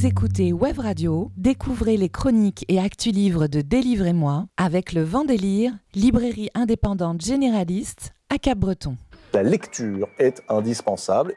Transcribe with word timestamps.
Vous 0.00 0.06
écoutez 0.06 0.54
Web 0.54 0.78
Radio, 0.78 1.30
découvrez 1.36 1.98
les 1.98 2.08
chroniques 2.08 2.64
et 2.68 2.80
actus 2.80 3.12
livres 3.12 3.48
de 3.48 3.60
Délivrez-moi 3.60 4.46
avec 4.56 4.94
le 4.94 5.02
Vent 5.02 5.26
Délire, 5.26 5.72
librairie 5.94 6.48
indépendante 6.54 7.20
généraliste 7.20 8.14
à 8.30 8.38
Cap-Breton. 8.38 8.96
La 9.34 9.42
lecture 9.42 10.08
est 10.18 10.42
indispensable. 10.48 11.34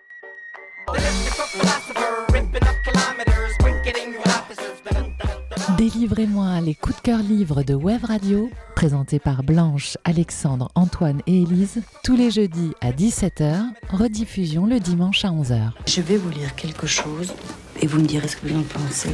Délivrez-moi 5.77 6.61
les 6.61 6.75
coups 6.75 6.95
de 6.95 7.01
cœur 7.01 7.19
livres 7.19 7.63
de 7.63 7.73
Web 7.73 8.05
Radio, 8.05 8.49
présentés 8.75 9.19
par 9.19 9.43
Blanche, 9.43 9.97
Alexandre, 10.05 10.69
Antoine 10.75 11.21
et 11.27 11.41
Élise, 11.41 11.81
tous 12.05 12.15
les 12.15 12.31
jeudis 12.31 12.71
à 12.79 12.91
17h, 12.91 13.65
rediffusion 13.89 14.65
le 14.65 14.79
dimanche 14.79 15.25
à 15.25 15.31
11h. 15.31 15.71
Je 15.85 15.99
vais 15.99 16.15
vous 16.15 16.29
lire 16.29 16.55
quelque 16.55 16.87
chose 16.87 17.33
et 17.81 17.87
vous 17.87 17.99
me 17.99 18.05
direz 18.05 18.27
ce 18.27 18.37
que 18.37 18.47
vous 18.47 18.59
en 18.59 18.63
pensez. 18.63 19.09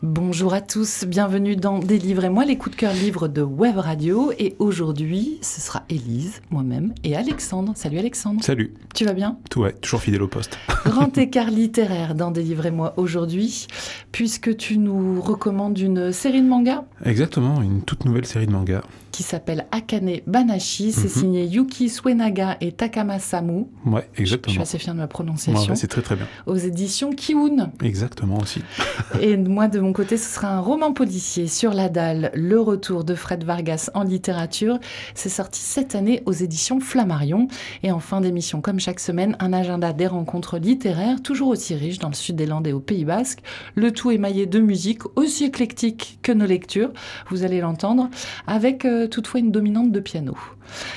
Bonjour 0.00 0.54
à 0.54 0.60
tous, 0.60 1.04
bienvenue 1.06 1.56
dans 1.56 1.80
Délivrez-moi 1.80 2.44
les 2.44 2.56
coups 2.56 2.76
de 2.76 2.80
cœur 2.80 2.92
livres 2.92 3.26
de 3.26 3.42
Web 3.42 3.78
Radio. 3.78 4.30
Et 4.38 4.54
aujourd'hui, 4.60 5.38
ce 5.42 5.60
sera 5.60 5.82
Élise, 5.88 6.40
moi-même 6.50 6.94
et 7.02 7.16
Alexandre. 7.16 7.72
Salut 7.74 7.98
Alexandre. 7.98 8.42
Salut. 8.44 8.74
Tu 8.94 9.04
vas 9.04 9.12
bien? 9.12 9.38
Tout 9.50 9.62
ouais, 9.62 9.72
toujours 9.72 10.00
fidèle 10.00 10.22
au 10.22 10.28
poste. 10.28 10.56
Grand 10.84 11.16
écart 11.18 11.50
littéraire 11.50 12.14
dans 12.14 12.30
Délivrez-moi 12.30 12.94
aujourd'hui, 12.96 13.66
puisque 14.12 14.56
tu 14.56 14.78
nous 14.78 15.20
recommandes 15.20 15.78
une 15.78 16.12
série 16.12 16.42
de 16.42 16.48
mangas? 16.48 16.84
Exactement, 17.04 17.60
une 17.60 17.82
toute 17.82 18.04
nouvelle 18.04 18.26
série 18.26 18.46
de 18.46 18.52
mangas. 18.52 18.82
Qui 19.18 19.24
s'appelle 19.24 19.66
Akane 19.72 20.20
Banashi. 20.28 20.92
C'est 20.92 21.02
Mhm. 21.02 21.08
signé 21.08 21.44
Yuki 21.44 21.88
Suenaga 21.88 22.56
et 22.60 22.70
Takama 22.70 23.18
Samu. 23.18 23.64
Ouais, 23.84 24.02
Je 24.12 24.14
suis 24.14 24.22
exactement. 24.22 24.62
assez 24.62 24.78
fière 24.78 24.94
de 24.94 25.00
ma 25.00 25.08
prononciation. 25.08 25.70
ouais, 25.72 25.76
c'est 25.76 25.88
très 25.88 26.02
très 26.02 26.14
bien. 26.14 26.28
aux 26.46 26.54
éditions 26.54 27.10
Kiun. 27.12 27.72
Exactement 27.82 28.38
aussi. 28.38 28.62
Et 29.20 29.36
moi, 29.36 29.66
de 29.66 29.80
mon 29.80 29.92
côté, 29.92 30.16
ce 30.16 30.32
sera 30.36 30.50
un 30.52 30.60
roman 30.60 30.92
policier 30.92 31.48
sur 31.48 31.72
la 31.74 31.88
dalle, 31.88 32.30
Le 32.32 32.60
retour 32.60 33.02
de 33.02 33.16
Fred 33.16 33.42
Vargas 33.42 33.90
en 33.94 34.04
littérature. 34.04 34.78
C'est 35.16 35.28
sorti 35.30 35.60
cette 35.60 35.96
année 35.96 36.22
aux 36.26 36.32
éditions 36.32 36.78
Flammarion. 36.78 37.48
Et 37.82 37.90
en 37.90 37.98
fin 37.98 38.20
d'émission, 38.20 38.60
comme 38.60 38.78
chaque 38.78 39.00
semaine, 39.00 39.36
un 39.40 39.52
agenda 39.52 39.92
des 39.92 40.06
rencontres 40.06 40.58
littéraires, 40.58 41.20
toujours 41.22 41.48
aussi 41.48 41.74
riche 41.74 41.98
dans 41.98 42.08
le 42.08 42.14
sud 42.14 42.36
des 42.36 42.46
Landes 42.46 42.68
et 42.68 42.72
au 42.72 42.78
Pays 42.78 43.04
Basque. 43.04 43.40
Le 43.74 43.90
tout 43.90 44.12
émaillé 44.12 44.46
de 44.46 44.60
musique 44.60 45.00
aussi 45.16 45.42
éclectique 45.46 46.20
que 46.22 46.30
nos 46.30 46.46
lectures, 46.46 46.92
vous 47.30 47.42
allez 47.42 47.60
l'entendre, 47.60 48.08
avec 48.46 48.84
euh, 48.84 49.07
toutefois 49.08 49.40
une 49.40 49.50
dominante 49.50 49.92
de 49.92 50.00
piano. 50.00 50.36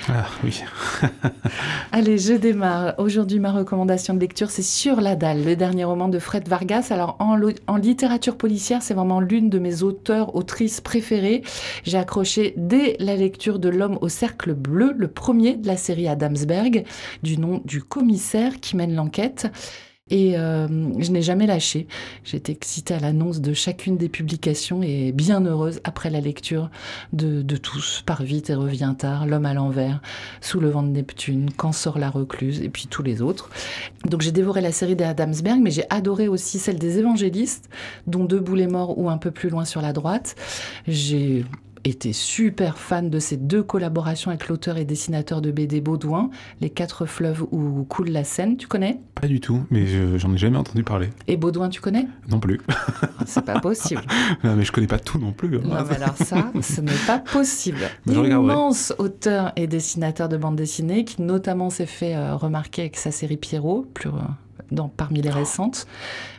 Ah 0.10 0.28
oui. 0.44 0.64
Allez, 1.92 2.18
je 2.18 2.34
démarre. 2.34 2.96
Aujourd'hui, 2.98 3.40
ma 3.40 3.52
recommandation 3.52 4.14
de 4.14 4.20
lecture, 4.20 4.50
c'est 4.50 4.62
Sur 4.62 5.02
la 5.02 5.16
dalle, 5.16 5.44
le 5.44 5.56
dernier 5.56 5.84
roman 5.84 6.10
de 6.10 6.20
Fred 6.20 6.48
Vargas. 6.48 6.88
Alors, 6.92 7.18
en, 7.20 7.78
littérature 7.78 8.38
policière, 8.38 8.82
c'est 8.82 8.94
vraiment 8.94 9.20
l'une 9.20 9.50
de 9.50 9.60
mes 9.60 9.84
auteurs, 9.84 10.36
autrices 10.36 10.82
préférées. 10.82 11.44
J'ai 11.84 11.98
accroché 11.98 12.54
dès 12.58 12.96
la 13.00 13.16
lecture 13.16 13.60
de 13.60 13.70
L'homme 13.70 13.98
au 14.02 14.10
cercle 14.10 14.54
bleu, 14.54 14.94
le 14.98 15.08
premier 15.08 15.56
de 15.56 15.68
la 15.68 15.78
série 15.78 16.08
Adamsberg, 16.08 16.84
du 17.24 17.38
nom 17.38 17.62
du 17.66 17.82
commissaire 17.82 18.60
qui 18.60 18.76
mène 18.76 18.94
l'enquête. 18.96 19.48
Et 20.12 20.38
euh, 20.38 20.68
je 21.00 21.12
n'ai 21.12 21.22
jamais 21.22 21.48
lâché. 21.48 21.88
J'étais 22.24 22.52
excitée 22.52 22.94
à 22.94 23.00
l'annonce 23.00 23.42
de 23.42 23.54
chacune 23.54 23.98
des 23.98 24.10
publications 24.10 24.84
et 24.84 25.14
bien 25.14 25.44
heureuse 25.46 25.80
après 25.86 26.10
la 26.10 26.20
lecture 26.20 26.70
de, 27.14 27.42
tous. 27.58 28.04
Par 28.06 28.22
vite 28.22 28.50
et 28.50 28.56
revient 28.56 28.94
tard, 28.98 29.26
L'homme 29.26 29.46
à 29.46 29.54
l'envers, 29.54 30.02
Sous 30.42 30.60
le 30.60 30.70
vent 30.70 30.84
de 30.84 30.90
Neptune, 30.90 31.50
Quand 31.56 31.72
sort 31.72 31.98
la 31.98 32.10
recluse, 32.10 32.62
et 32.62 32.70
puis 32.70 32.88
tous 32.88 33.04
les 33.04 33.22
autres. 33.22 33.50
Donc 34.06 34.22
j'ai 34.22 34.34
dévoré 34.34 34.60
la 34.60 34.74
série 34.74 34.96
des 34.96 35.06
Adamsberg, 35.06 35.60
mais 35.62 35.72
j'ai 35.72 35.86
adoré 35.90 36.28
aussi 36.28 36.60
celle 36.60 36.78
des 36.78 37.00
évangélistes, 37.00 37.70
dont 38.06 38.26
Debout 38.26 38.56
les 38.56 38.68
morts 38.68 38.98
ou 38.98 39.10
un 39.10 39.18
peu 39.18 39.32
plus 39.32 39.50
loin 39.50 39.64
sur 39.64 39.82
la 39.82 39.94
droite. 39.94 40.36
J'ai 40.88 41.46
été 41.84 42.14
super 42.14 42.78
fan 42.78 43.10
de 43.10 43.20
ces 43.20 43.38
deux 43.38 43.64
collaborations 43.64 44.30
avec 44.30 44.48
l'auteur 44.48 44.78
et 44.78 44.86
dessinateur 44.86 45.42
de 45.42 45.52
BD 45.52 45.82
Baudouin, 45.82 46.30
Les 46.60 46.70
quatre 46.70 47.06
fleuves 47.06 47.44
où 47.52 47.84
coule 47.84 48.10
la 48.10 48.24
Seine, 48.24 48.58
tu 48.58 48.68
connais? 48.68 49.00
Pas 49.16 49.28
du 49.28 49.40
tout, 49.40 49.64
mais 49.72 49.86
je- 49.88 50.18
j'en 50.18 50.34
ai 50.34 50.38
jamais 50.38 50.58
entendu 50.58 50.84
parler. 50.84 51.10
Et 51.28 51.38
Baudouin, 51.38 51.70
tu 51.70 51.82
connais? 51.82 52.08
Non 52.30 52.40
plus. 52.40 52.60
C'est 53.26 53.46
pas 53.46 53.60
possible. 53.60 54.02
Non, 54.44 54.56
mais 54.56 54.64
je 54.64 54.72
connais 54.72 54.88
pas 54.88 55.00
tout 55.00 55.18
non 55.20 55.32
plus. 55.32 55.58
hein. 55.58 55.62
Non, 55.64 55.78
mais 55.90 55.96
alors 55.96 56.16
ça, 56.18 56.52
ce 56.62 56.82
n'est 56.82 56.92
pas 57.08 57.20
possible. 57.20 57.80
Regarderai. 58.08 58.30
Immense 58.54 58.94
auteur 58.98 59.52
et 59.56 59.68
dessinateur 59.68 60.30
de 60.30 60.38
bande 60.38 60.56
dessinée 60.56 61.06
qui 61.06 61.22
notamment 61.22 61.70
s'est 61.70 61.86
fait 61.86 62.16
euh, 62.16 62.36
remarquer 62.36 62.84
avec 62.84 62.98
sa 62.98 63.12
série 63.12 63.38
Pierrot, 63.38 63.86
plus, 63.94 64.10
euh, 64.10 64.14
dans, 64.72 64.88
parmi 64.90 65.22
les 65.22 65.30
récentes, 65.30 65.86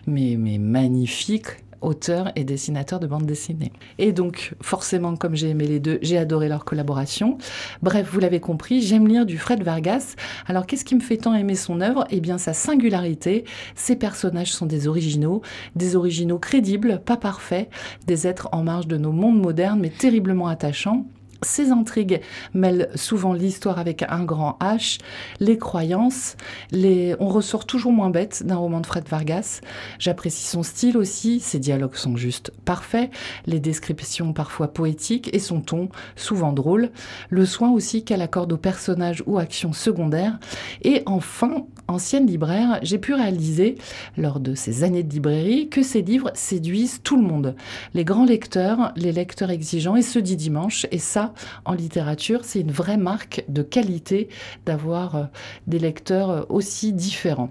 mais, 0.06 0.36
mais 0.38 0.58
magnifique 0.58 1.46
auteur 1.82 2.32
et 2.36 2.44
dessinateur 2.44 3.00
de 3.00 3.06
bande 3.06 3.26
dessinée. 3.26 3.72
Et 3.98 4.12
donc, 4.12 4.54
forcément, 4.60 5.16
comme 5.16 5.34
j'ai 5.34 5.48
aimé 5.48 5.66
les 5.66 5.80
deux, 5.80 5.98
j'ai 6.02 6.18
adoré 6.18 6.48
leur 6.48 6.64
collaboration. 6.64 7.38
Bref, 7.82 8.08
vous 8.12 8.20
l'avez 8.20 8.40
compris, 8.40 8.82
j'aime 8.82 9.08
lire 9.08 9.26
du 9.26 9.38
Fred 9.38 9.62
Vargas. 9.62 10.14
Alors, 10.46 10.66
qu'est-ce 10.66 10.84
qui 10.84 10.94
me 10.94 11.00
fait 11.00 11.18
tant 11.18 11.34
aimer 11.34 11.54
son 11.54 11.80
œuvre? 11.80 12.06
Eh 12.10 12.20
bien, 12.20 12.38
sa 12.38 12.52
singularité. 12.52 13.44
Ses 13.74 13.96
personnages 13.96 14.52
sont 14.52 14.66
des 14.66 14.88
originaux, 14.88 15.42
des 15.76 15.96
originaux 15.96 16.38
crédibles, 16.38 17.00
pas 17.04 17.16
parfaits, 17.16 17.68
des 18.06 18.26
êtres 18.26 18.48
en 18.52 18.62
marge 18.62 18.86
de 18.86 18.96
nos 18.96 19.12
mondes 19.12 19.40
modernes, 19.40 19.80
mais 19.80 19.90
terriblement 19.90 20.48
attachants. 20.48 21.06
Ces 21.42 21.70
intrigues 21.70 22.20
mêlent 22.54 22.88
souvent 22.94 23.32
l'histoire 23.32 23.78
avec 23.78 24.04
un 24.08 24.24
grand 24.24 24.56
H, 24.60 25.00
les 25.40 25.58
croyances, 25.58 26.36
les... 26.70 27.16
on 27.18 27.28
ressort 27.28 27.66
toujours 27.66 27.92
moins 27.92 28.10
bête 28.10 28.44
d'un 28.46 28.56
roman 28.56 28.80
de 28.80 28.86
Fred 28.86 29.08
Vargas. 29.08 29.60
J'apprécie 29.98 30.46
son 30.46 30.62
style 30.62 30.96
aussi, 30.96 31.40
ses 31.40 31.58
dialogues 31.58 31.96
sont 31.96 32.16
juste 32.16 32.52
parfaits, 32.64 33.10
les 33.46 33.58
descriptions 33.58 34.32
parfois 34.32 34.68
poétiques 34.68 35.30
et 35.32 35.40
son 35.40 35.60
ton 35.60 35.88
souvent 36.14 36.52
drôle, 36.52 36.90
le 37.28 37.44
soin 37.44 37.70
aussi 37.70 38.04
qu'elle 38.04 38.22
accorde 38.22 38.52
aux 38.52 38.56
personnages 38.56 39.24
ou 39.26 39.38
actions 39.38 39.72
secondaires. 39.72 40.38
Et 40.82 41.02
enfin, 41.06 41.66
ancienne 41.88 42.26
libraire, 42.26 42.78
j'ai 42.82 42.98
pu 42.98 43.14
réaliser, 43.14 43.76
lors 44.16 44.40
de 44.40 44.54
ces 44.54 44.84
années 44.84 45.02
de 45.02 45.12
librairie, 45.12 45.68
que 45.68 45.82
ces 45.82 46.02
livres 46.02 46.30
séduisent 46.34 47.00
tout 47.02 47.16
le 47.16 47.26
monde. 47.26 47.56
Les 47.94 48.04
grands 48.04 48.24
lecteurs, 48.24 48.92
les 48.96 49.12
lecteurs 49.12 49.50
exigeants 49.50 49.96
et 49.96 50.02
ceux 50.02 50.22
du 50.22 50.36
dimanche. 50.36 50.86
Et 50.90 50.98
ça, 50.98 51.31
en 51.64 51.72
littérature, 51.72 52.44
c'est 52.44 52.60
une 52.60 52.72
vraie 52.72 52.96
marque 52.96 53.44
de 53.48 53.62
qualité 53.62 54.28
d'avoir 54.66 55.16
euh, 55.16 55.24
des 55.66 55.78
lecteurs 55.78 56.30
euh, 56.30 56.42
aussi 56.48 56.92
différents. 56.92 57.50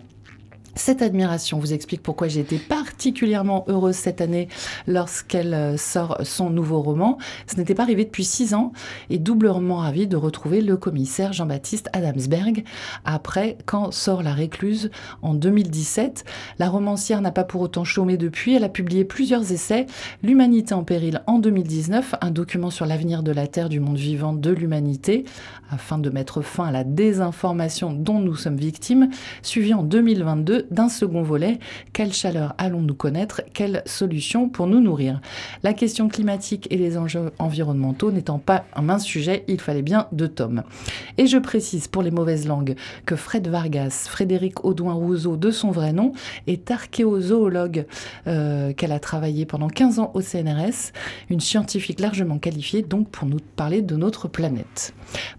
Cette 0.75 1.01
admiration 1.01 1.59
vous 1.59 1.73
explique 1.73 2.01
pourquoi 2.01 2.29
j'ai 2.29 2.39
été 2.39 2.57
particulièrement 2.57 3.65
heureuse 3.67 3.95
cette 3.95 4.21
année 4.21 4.47
lorsqu'elle 4.87 5.53
euh, 5.53 5.77
sort 5.77 6.17
son 6.23 6.49
nouveau 6.49 6.81
roman. 6.81 7.17
Ce 7.45 7.57
n'était 7.57 7.75
pas 7.75 7.83
arrivé 7.83 8.05
depuis 8.05 8.23
six 8.23 8.53
ans 8.53 8.71
et 9.09 9.17
doublement 9.17 9.77
ravie 9.77 10.07
de 10.07 10.15
retrouver 10.15 10.61
le 10.61 10.77
commissaire 10.77 11.33
Jean-Baptiste 11.33 11.89
Adamsberg 11.91 12.63
après 13.03 13.57
quand 13.65 13.91
sort 13.91 14.23
La 14.23 14.33
Récluse 14.33 14.91
en 15.21 15.33
2017. 15.33 16.23
La 16.57 16.69
romancière 16.69 17.21
n'a 17.21 17.31
pas 17.31 17.43
pour 17.43 17.61
autant 17.61 17.83
chômé 17.83 18.15
depuis. 18.15 18.55
Elle 18.55 18.63
a 18.63 18.69
publié 18.69 19.03
plusieurs 19.03 19.51
essais. 19.51 19.87
L'humanité 20.23 20.73
en 20.73 20.83
péril 20.83 21.21
en 21.27 21.39
2019, 21.39 22.15
un 22.21 22.31
document 22.31 22.69
sur 22.69 22.85
l'avenir 22.85 23.23
de 23.23 23.31
la 23.31 23.47
Terre, 23.47 23.67
du 23.67 23.81
monde 23.81 23.97
vivant, 23.97 24.33
de 24.33 24.51
l'humanité, 24.51 25.25
afin 25.69 25.97
de 25.97 26.09
mettre 26.09 26.41
fin 26.41 26.65
à 26.65 26.71
la 26.71 26.85
désinformation 26.85 27.91
dont 27.91 28.19
nous 28.19 28.35
sommes 28.35 28.57
victimes, 28.57 29.09
suivi 29.41 29.73
en 29.73 29.83
2022 29.83 30.60
d'un 30.69 30.89
second 30.89 31.23
volet. 31.23 31.59
Quelle 31.93 32.13
chaleur 32.13 32.53
allons-nous 32.57 32.93
connaître? 32.93 33.41
Quelles 33.53 33.81
solutions 33.85 34.49
pour 34.49 34.67
nous 34.67 34.79
nourrir? 34.79 35.21
La 35.63 35.73
question 35.73 36.09
climatique 36.09 36.67
et 36.69 36.77
les 36.77 36.97
enjeux 36.97 37.31
environnementaux 37.39 38.11
n'étant 38.11 38.39
pas 38.39 38.65
un 38.75 38.81
mince 38.81 39.05
sujet, 39.05 39.43
il 39.47 39.59
fallait 39.59 39.81
bien 39.81 40.07
deux 40.11 40.27
tomes. 40.27 40.63
Et 41.17 41.27
je 41.27 41.37
précise 41.37 41.87
pour 41.87 42.03
les 42.03 42.11
mauvaises 42.11 42.47
langues 42.47 42.75
que 43.05 43.15
Fred 43.15 43.47
Vargas, 43.47 44.07
Frédéric 44.09 44.65
Audouin 44.65 44.93
Rousseau 44.93 45.37
de 45.37 45.51
son 45.51 45.71
vrai 45.71 45.93
nom, 45.93 46.13
est 46.47 46.71
archéozoologue 46.71 47.85
euh, 48.27 48.73
qu'elle 48.73 48.91
a 48.91 48.99
travaillé 48.99 49.45
pendant 49.45 49.67
15 49.67 49.99
ans 49.99 50.11
au 50.13 50.21
CNRS, 50.21 50.91
une 51.29 51.39
scientifique 51.39 51.99
largement 51.99 52.37
qualifiée 52.37 52.81
donc 52.81 53.09
pour 53.09 53.27
nous 53.27 53.39
parler 53.55 53.81
de 53.81 53.95
notre 53.95 54.27
planète. 54.27 54.93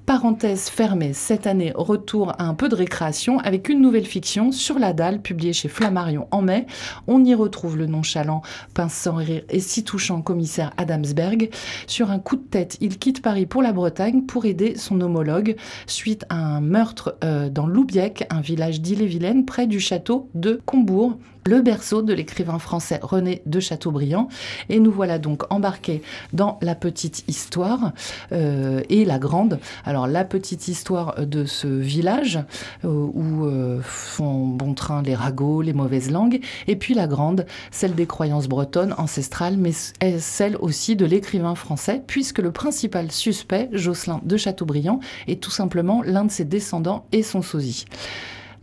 Parenthèse 0.06 0.69
fermée, 0.69 1.12
cette 1.12 1.46
année, 1.46 1.73
retour 1.75 2.32
à 2.38 2.44
un 2.44 2.55
peu 2.55 2.69
de 2.69 2.75
récréation 2.75 3.38
avec 3.38 3.69
une 3.69 3.81
nouvelle 3.81 4.06
fiction 4.06 4.52
sur 4.52 4.79
la 4.79 4.93
dalle 4.93 5.12
publiée 5.20 5.53
chez 5.53 5.69
Flammarion 5.69 6.29
en 6.31 6.43
mai. 6.43 6.67
On 7.06 7.25
y 7.25 7.35
retrouve 7.35 7.76
le 7.76 7.87
nonchalant, 7.87 8.43
pince 8.75 8.94
sans 8.94 9.17
rire 9.17 9.43
et 9.49 9.61
si 9.61 9.85
touchant 9.85 10.23
commissaire 10.23 10.73
Adamsberg. 10.76 11.50
Sur 11.87 12.11
un 12.11 12.19
coup 12.19 12.37
de 12.37 12.43
tête, 12.43 12.79
il 12.81 12.99
quitte 12.99 13.23
Paris 13.23 13.47
pour 13.47 13.62
la 13.62 13.73
Bretagne 13.73 14.23
pour 14.23 14.44
aider 14.44 14.76
son 14.76 15.00
homologue 15.00 15.56
suite 15.87 16.25
à 16.29 16.37
un 16.37 16.61
meurtre 16.61 17.17
euh, 17.25 17.49
dans 17.49 17.67
Loubiec, 17.67 18.25
un 18.31 18.41
village 18.41 18.81
d'Ille-et-Vilaine 18.81 19.44
près 19.44 19.67
du 19.67 19.81
château 19.81 20.29
de 20.35 20.61
Combourg 20.64 21.19
le 21.44 21.61
berceau 21.61 22.03
de 22.03 22.12
l'écrivain 22.12 22.59
français 22.59 23.00
René 23.03 23.43
de 23.47 23.61
Chateaubriand. 23.61 24.29
Et 24.69 24.81
nous 24.81 24.93
voilà 24.93 25.19
donc 25.19 25.43
embarqués 25.53 26.03
dans 26.33 26.59
la 26.62 26.75
petite 26.75 27.25
histoire 27.29 27.93
euh, 28.33 28.83
et 28.89 29.05
la 29.05 29.19
grande. 29.19 29.59
Alors 29.85 30.06
la 30.06 30.25
petite 30.25 30.69
histoire 30.69 31.27
de 31.27 31.44
ce 31.44 31.67
village 31.67 32.39
euh, 32.85 32.89
où 32.89 33.47
euh, 33.47 33.81
font 33.83 34.47
bon 34.47 34.75
train 34.75 35.03
les 35.03 35.15
ragots, 35.15 35.62
les 35.62 35.73
mauvaises 35.73 36.11
langues, 36.11 36.41
et 36.67 36.77
puis 36.77 36.94
la 36.94 37.06
grande, 37.06 37.47
celle 37.71 37.94
des 37.94 38.06
croyances 38.06 38.49
bretonnes 38.49 38.94
ancestrales, 38.99 39.56
mais 39.56 39.73
celle 40.19 40.56
aussi 40.56 40.97
de 40.97 41.05
l'écrivain 41.05 41.55
français, 41.55 42.03
puisque 42.06 42.39
le 42.39 42.53
principal 42.53 43.11
suspect, 43.11 43.69
Jocelyn 43.73 44.21
de 44.25 44.37
Chateaubriand, 44.37 45.00
est 45.27 45.43
tout 45.43 45.50
simplement 45.50 46.03
l'un 46.05 46.25
de 46.25 46.31
ses 46.31 46.44
descendants 46.44 47.06
et 47.12 47.23
son 47.23 47.43
sosie. 47.43 47.87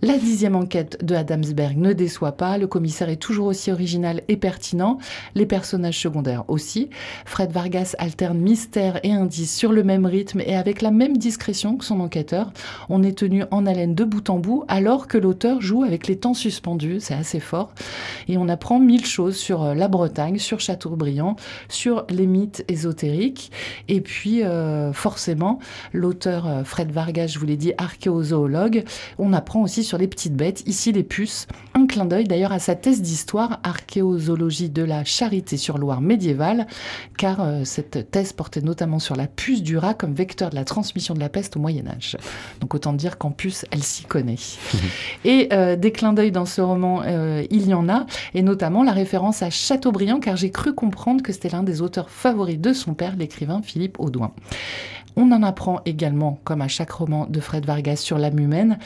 La 0.02 0.18
dixième 0.18 0.56
enquête 0.56 1.04
de 1.04 1.14
Adamsberg 1.14 1.76
ne 1.76 1.92
déçoit 1.92 2.32
pas, 2.32 2.58
le 2.58 2.68
commissaire 2.68 3.10
est 3.10 3.18
toujours 3.18 3.48
aussi 3.48 3.70
original 3.70 4.22
et 4.30 4.38
pertinent, 4.38 4.98
les 5.36 5.46
personnages 5.46 6.00
secondaires 6.00 6.46
aussi. 6.48 6.90
Fred 7.26 7.52
Vargas 7.52 7.96
alterne 7.98 8.38
mystère 8.38 9.02
et 9.04 9.12
indice 9.12 9.54
sur 9.54 9.74
le 9.74 9.84
même 9.84 10.06
rythme 10.06 10.40
et 10.40 10.56
avec 10.56 10.82
la 10.82 10.92
même 10.92 11.18
discrétion 11.18 11.76
que 11.76 11.84
son 11.84 12.00
enquêteur. 12.00 12.54
On 12.88 13.04
est 13.04 13.18
tenu 13.18 13.44
en 13.52 13.66
haleine 13.66 13.94
de 13.94 14.06
bout 14.06 14.30
en 14.30 14.40
bout 14.40 14.64
alors 14.70 15.10
que 15.10 15.18
l'auteur 15.18 15.60
joue 15.60 15.84
avec 15.84 16.08
les 16.08 16.18
temps 16.18 16.34
suspendus, 16.34 17.02
c'est 17.02 17.14
assez 17.14 17.42
fort. 17.42 17.74
Et 18.30 18.38
on 18.38 18.48
apprend 18.48 18.80
mille 18.80 19.06
choses 19.06 19.36
sur 19.36 19.64
euh, 19.64 19.74
la 19.74 19.90
Bretagne, 19.90 20.38
sur 20.38 20.62
Châteaubriand, 20.62 21.36
sur 21.68 22.06
les 22.10 22.26
mythes 22.26 22.64
ésotériques. 22.70 23.52
Et 23.90 24.00
puis, 24.00 24.44
euh, 24.44 24.94
forcément, 24.94 25.60
l'auteur 25.92 26.48
euh, 26.48 26.64
Fred 26.64 26.90
Vargas, 26.90 27.28
je 27.28 27.40
vous 27.40 27.46
l'ai 27.46 27.58
dit, 27.58 27.74
archéozoologue, 27.78 28.86
on 29.18 29.34
apprend 29.34 29.62
aussi 29.62 29.84
sur 29.90 29.98
les 29.98 30.08
petites 30.08 30.36
bêtes, 30.36 30.62
ici 30.68 30.92
les 30.92 31.04
puces. 31.04 31.48
Un 31.74 31.88
clin 31.88 32.06
d'œil 32.06 32.26
d'ailleurs 32.26 32.52
à 32.52 32.60
sa 32.60 32.76
thèse 32.76 33.02
d'histoire 33.02 33.60
archéozoologie 33.64 34.70
de 34.70 34.84
la 34.84 35.04
charité 35.04 35.58
sur 35.58 35.80
Loire 35.80 36.00
médiévale, 36.00 36.68
car 37.18 37.42
euh, 37.42 37.64
cette 37.64 38.12
thèse 38.12 38.32
portait 38.32 38.62
notamment 38.62 39.00
sur 39.00 39.16
la 39.16 39.26
puce 39.26 39.64
du 39.64 39.80
rat 39.80 39.96
comme 39.96 40.14
vecteur 40.14 40.52
de 40.52 40.56
la 40.56 40.64
transmission 40.64 41.16
de 41.16 41.20
la 41.20 41.28
peste 41.28 41.58
au 41.58 41.60
Moyen 41.60 41.88
Âge. 41.88 42.18
Donc 42.62 42.76
autant 42.76 42.94
dire 42.94 43.18
qu'en 43.18 43.32
puce, 43.32 43.66
elle 43.72 43.82
s'y 43.82 44.04
connaît. 44.04 44.36
Et 45.26 45.50
euh, 45.54 45.76
des 45.76 45.92
clins 45.92 46.14
d'œil 46.14 46.32
dans 46.32 46.46
ce 46.46 46.62
roman, 46.62 47.02
euh, 47.04 47.44
il 47.50 47.68
y 47.68 47.74
en 47.74 47.90
a, 47.90 48.06
et 48.36 48.44
notamment 48.44 48.84
la 48.84 48.92
référence 48.92 49.42
à 49.42 49.50
Chateaubriand, 49.50 50.20
car 50.20 50.38
j'ai 50.38 50.52
cru 50.52 50.76
comprendre 50.76 51.24
que 51.24 51.34
c'était 51.34 51.50
l'un 51.50 51.64
des 51.64 51.82
auteurs 51.82 52.12
favoris 52.12 52.60
de 52.60 52.74
son 52.74 52.94
père, 52.94 53.16
l'écrivain 53.16 53.62
Philippe 53.64 54.00
Audouin. 54.00 54.34
On 55.16 55.32
en 55.32 55.44
apprend 55.44 55.82
également, 55.86 56.40
comme 56.44 56.62
à 56.62 56.68
chaque 56.68 56.92
roman 56.92 57.26
de 57.28 57.40
Fred 57.40 57.66
Vargas, 57.66 57.98
sur 57.98 58.18
l'âme 58.18 58.40
humaine. 58.40 58.78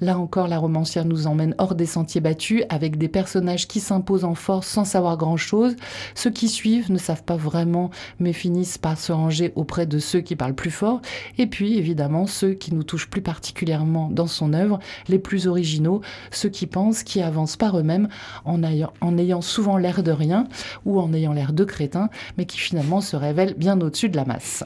Là 0.00 0.18
encore, 0.18 0.48
la 0.48 0.58
romancière 0.58 1.04
nous 1.04 1.26
emmène 1.26 1.54
hors 1.58 1.74
des 1.74 1.86
sentiers 1.86 2.20
battus, 2.20 2.64
avec 2.68 2.98
des 2.98 3.08
personnages 3.08 3.68
qui 3.68 3.80
s'imposent 3.80 4.24
en 4.24 4.34
force 4.34 4.66
sans 4.66 4.84
savoir 4.84 5.16
grand-chose. 5.16 5.76
Ceux 6.14 6.30
qui 6.30 6.48
suivent 6.48 6.90
ne 6.90 6.98
savent 6.98 7.22
pas 7.22 7.36
vraiment, 7.36 7.90
mais 8.18 8.32
finissent 8.32 8.78
par 8.78 8.98
se 8.98 9.12
ranger 9.12 9.52
auprès 9.56 9.86
de 9.86 9.98
ceux 9.98 10.20
qui 10.20 10.36
parlent 10.36 10.54
plus 10.54 10.70
fort. 10.70 11.00
Et 11.38 11.46
puis, 11.46 11.78
évidemment, 11.78 12.26
ceux 12.26 12.52
qui 12.52 12.74
nous 12.74 12.82
touchent 12.82 13.10
plus 13.10 13.22
particulièrement 13.22 14.10
dans 14.10 14.26
son 14.26 14.52
œuvre, 14.52 14.78
les 15.08 15.18
plus 15.18 15.46
originaux, 15.46 16.02
ceux 16.30 16.48
qui 16.48 16.66
pensent, 16.66 17.02
qui 17.02 17.22
avancent 17.22 17.56
par 17.56 17.78
eux-mêmes, 17.78 18.08
en 18.44 18.62
ayant, 18.62 18.92
en 19.00 19.16
ayant 19.16 19.40
souvent 19.40 19.76
l'air 19.76 20.02
de 20.02 20.12
rien, 20.12 20.46
ou 20.84 21.00
en 21.00 21.12
ayant 21.12 21.32
l'air 21.32 21.52
de 21.52 21.64
crétins, 21.64 22.10
mais 22.36 22.46
qui 22.46 22.58
finalement 22.58 23.00
se 23.00 23.16
révèlent 23.16 23.54
bien 23.54 23.80
au-dessus 23.80 24.08
de 24.08 24.16
la 24.16 24.24
masse. 24.24 24.64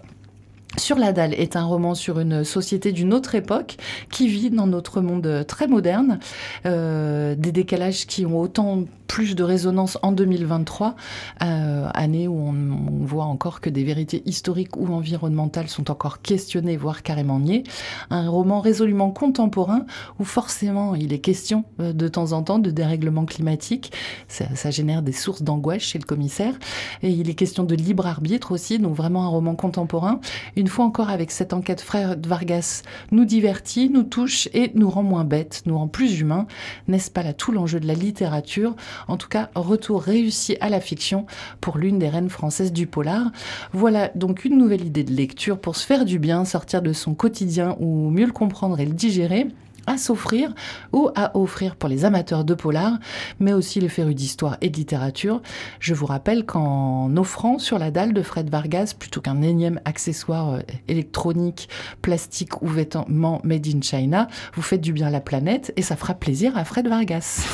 Sur 0.78 0.96
la 0.98 1.12
dalle 1.12 1.34
est 1.34 1.56
un 1.56 1.64
roman 1.64 1.94
sur 1.94 2.19
une 2.19 2.44
société 2.44 2.92
d'une 2.92 3.12
autre 3.12 3.34
époque 3.34 3.76
qui 4.10 4.28
vit 4.28 4.50
dans 4.50 4.66
notre 4.66 5.00
monde 5.02 5.44
très 5.46 5.66
moderne, 5.66 6.19
euh, 6.64 7.34
des 7.34 7.52
décalages 7.52 8.06
qui 8.06 8.24
ont 8.24 8.40
autant 8.40 8.84
plus 9.12 9.34
de 9.34 9.42
résonance 9.44 9.98
en 10.00 10.10
2023, 10.10 10.96
euh, 11.42 11.86
année 11.92 12.28
où 12.28 12.48
on, 12.48 13.04
voit 13.04 13.24
encore 13.24 13.60
que 13.60 13.68
des 13.68 13.84
vérités 13.84 14.22
historiques 14.24 14.74
ou 14.78 14.86
environnementales 14.86 15.68
sont 15.68 15.90
encore 15.90 16.22
questionnées, 16.22 16.78
voire 16.78 17.02
carrément 17.02 17.38
niées. 17.38 17.62
Un 18.08 18.30
roman 18.30 18.62
résolument 18.62 19.10
contemporain 19.10 19.84
où 20.18 20.24
forcément 20.24 20.94
il 20.94 21.12
est 21.12 21.18
question 21.18 21.66
euh, 21.78 21.92
de 21.92 22.08
temps 22.08 22.32
en 22.32 22.42
temps 22.42 22.58
de 22.58 22.70
dérèglement 22.70 23.26
climatique. 23.26 23.92
Ça, 24.28 24.46
ça 24.54 24.70
génère 24.70 25.02
des 25.02 25.12
sources 25.12 25.42
d'angoisse 25.42 25.82
chez 25.82 25.98
le 25.98 26.04
commissaire. 26.04 26.54
Et 27.02 27.10
il 27.10 27.28
est 27.28 27.34
question 27.34 27.64
de 27.64 27.74
libre 27.74 28.06
arbitre 28.06 28.50
aussi, 28.50 28.78
donc 28.78 28.94
vraiment 28.94 29.24
un 29.24 29.28
roman 29.28 29.54
contemporain. 29.54 30.20
Une 30.56 30.68
fois 30.68 30.86
encore 30.86 31.10
avec 31.10 31.32
cette 31.32 31.52
enquête 31.52 31.82
frère 31.82 32.16
de 32.16 32.26
Vargas, 32.26 32.80
nous 33.10 33.26
divertit, 33.26 33.90
nous 33.90 34.04
touche 34.04 34.48
et 34.54 34.72
nous 34.74 34.88
rend 34.88 35.02
moins 35.02 35.24
bêtes, 35.24 35.64
nous 35.66 35.76
rend 35.76 35.88
plus 35.88 36.18
humains. 36.20 36.46
N'est-ce 36.88 37.10
pas 37.10 37.22
là 37.22 37.34
tout 37.34 37.52
l'enjeu 37.52 37.78
de 37.78 37.86
la 37.86 37.94
littérature 37.94 38.74
en 39.08 39.16
tout 39.16 39.28
cas, 39.28 39.50
retour 39.54 40.02
réussi 40.02 40.56
à 40.60 40.69
la 40.69 40.81
fiction 40.81 41.26
pour 41.60 41.78
l'une 41.78 41.99
des 41.99 42.08
reines 42.08 42.31
françaises 42.31 42.72
du 42.72 42.87
polar. 42.87 43.31
Voilà 43.72 44.10
donc 44.14 44.44
une 44.44 44.58
nouvelle 44.58 44.84
idée 44.84 45.04
de 45.04 45.12
lecture 45.12 45.58
pour 45.58 45.76
se 45.76 45.87
faire 45.87 46.04
du 46.04 46.19
bien, 46.19 46.44
sortir 46.44 46.82
de 46.82 46.93
son 46.93 47.14
quotidien 47.14 47.76
ou 47.81 48.10
mieux 48.10 48.26
le 48.26 48.32
comprendre 48.32 48.81
et 48.81 48.87
le 48.87 48.93
digérer 48.93 49.46
à 49.87 49.99
s'offrir 49.99 50.55
ou 50.93 51.11
à 51.14 51.37
offrir 51.37 51.76
pour 51.76 51.88
les 51.88 52.05
amateurs 52.05 52.44
de 52.44 52.55
polar, 52.55 52.99
mais 53.40 53.52
aussi 53.52 53.81
les 53.81 53.88
férus 53.88 54.14
d'histoire 54.14 54.56
et 54.61 54.70
de 54.70 54.76
littérature. 54.76 55.43
Je 55.81 55.94
vous 55.94 56.06
rappelle 56.06 56.44
qu'en 56.44 57.17
offrant 57.17 57.58
sur 57.58 57.79
la 57.79 57.90
dalle 57.90 58.12
de 58.12 58.23
Fred 58.23 58.50
Vargas, 58.50 58.94
plutôt 58.99 59.20
qu'un 59.20 59.43
énième 59.43 59.81
accessoire 59.84 60.55
euh, 60.55 60.61
électronique, 60.88 61.69
plastique 62.00 62.62
ou 62.62 62.67
vêtement 62.67 63.40
made 63.44 63.67
in 63.67 63.81
China, 63.81 64.29
vous 64.55 64.62
faites 64.62 64.81
du 64.81 64.93
bien 64.93 65.08
à 65.08 65.11
la 65.11 65.20
planète 65.20 65.73
et 65.76 65.82
ça 65.82 65.96
fera 65.96 66.14
plaisir 66.14 66.56
à 66.56 66.64
Fred 66.64 66.88
Vargas. 66.88 67.44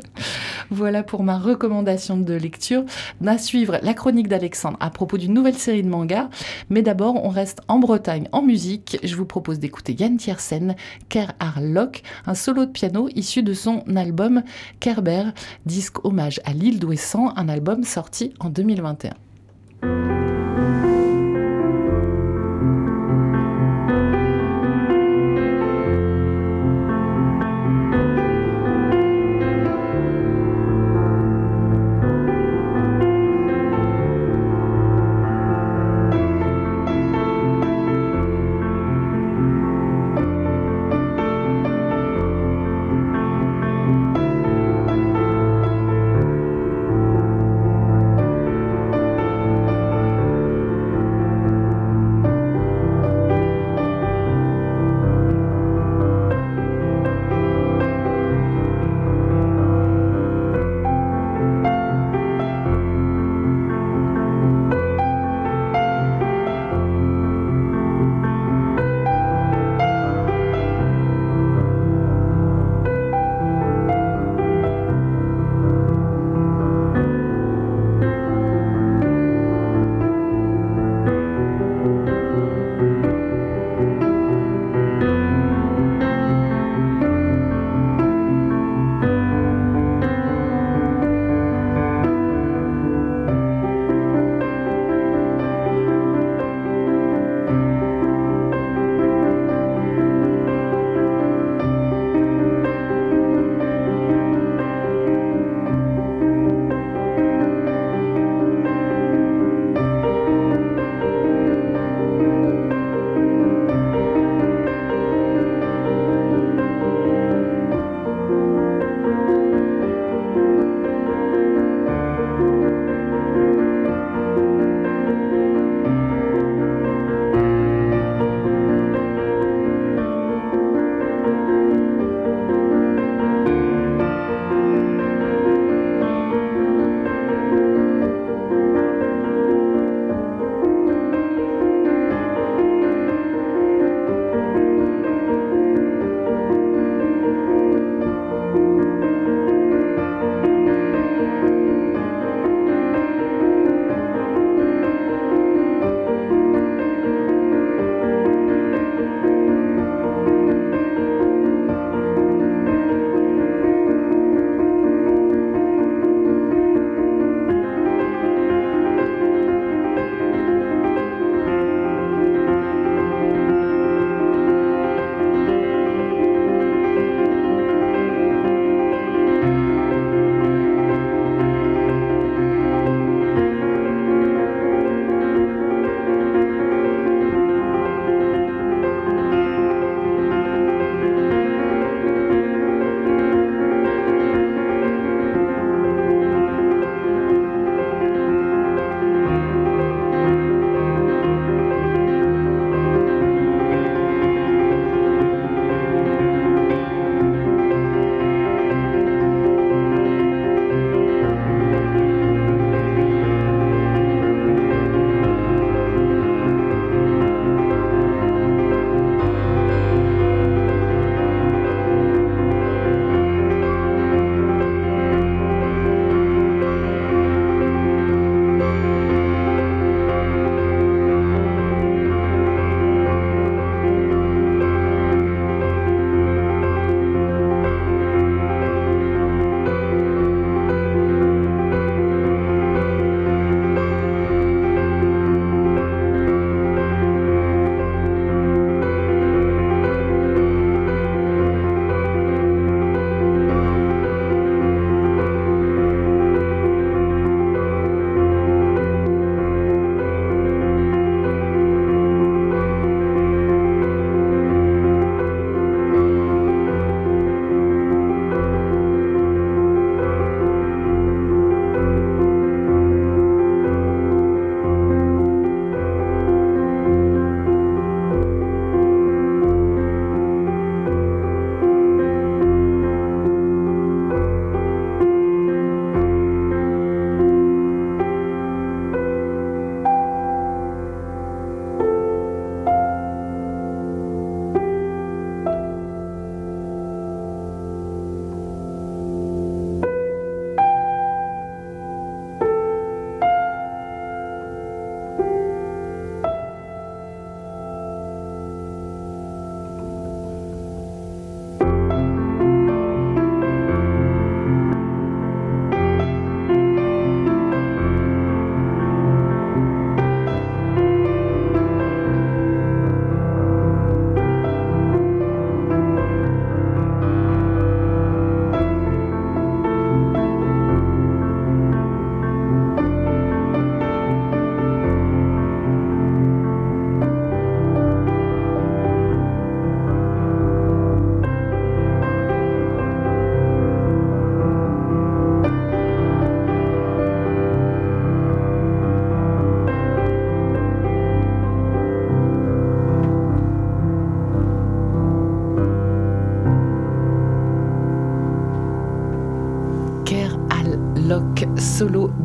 voilà 0.70 1.02
pour 1.02 1.22
ma 1.22 1.38
recommandation 1.38 2.16
de 2.16 2.34
lecture. 2.34 2.84
À 3.26 3.38
suivre 3.38 3.78
la 3.82 3.94
chronique 3.94 4.26
d'Alexandre 4.26 4.76
à 4.80 4.90
propos 4.90 5.16
d'une 5.16 5.32
nouvelle 5.32 5.56
série 5.56 5.84
de 5.84 5.88
mangas. 5.88 6.28
Mais 6.68 6.82
d'abord, 6.82 7.24
on 7.24 7.28
reste 7.28 7.60
en 7.68 7.78
Bretagne 7.78 8.26
en 8.32 8.42
musique. 8.42 8.98
Je 9.04 9.14
vous 9.14 9.24
propose 9.24 9.60
d'écouter 9.60 9.94
Yann 9.96 10.16
Tiersen, 10.16 10.74
Harlock, 11.54 12.02
un 12.26 12.34
solo 12.34 12.66
de 12.66 12.70
piano 12.70 13.08
issu 13.14 13.42
de 13.42 13.54
son 13.54 13.82
album 13.96 14.42
Kerber, 14.80 15.30
disque 15.66 16.04
hommage 16.04 16.40
à 16.44 16.52
l'île 16.52 16.78
d'Ouessant, 16.78 17.32
un 17.36 17.48
album 17.48 17.84
sorti 17.84 18.32
en 18.40 18.50
2021. 18.50 20.39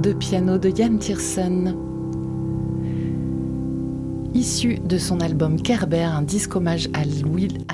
De 0.05 0.13
piano 0.13 0.59
de 0.59 0.69
Jan 0.69 0.97
Tiersen. 0.99 1.75
Issu 4.35 4.77
de 4.77 4.99
son 4.99 5.19
album 5.19 5.59
Kerber, 5.59 6.03
un 6.03 6.21
disque 6.21 6.55
hommage 6.55 6.89
à 6.93 7.03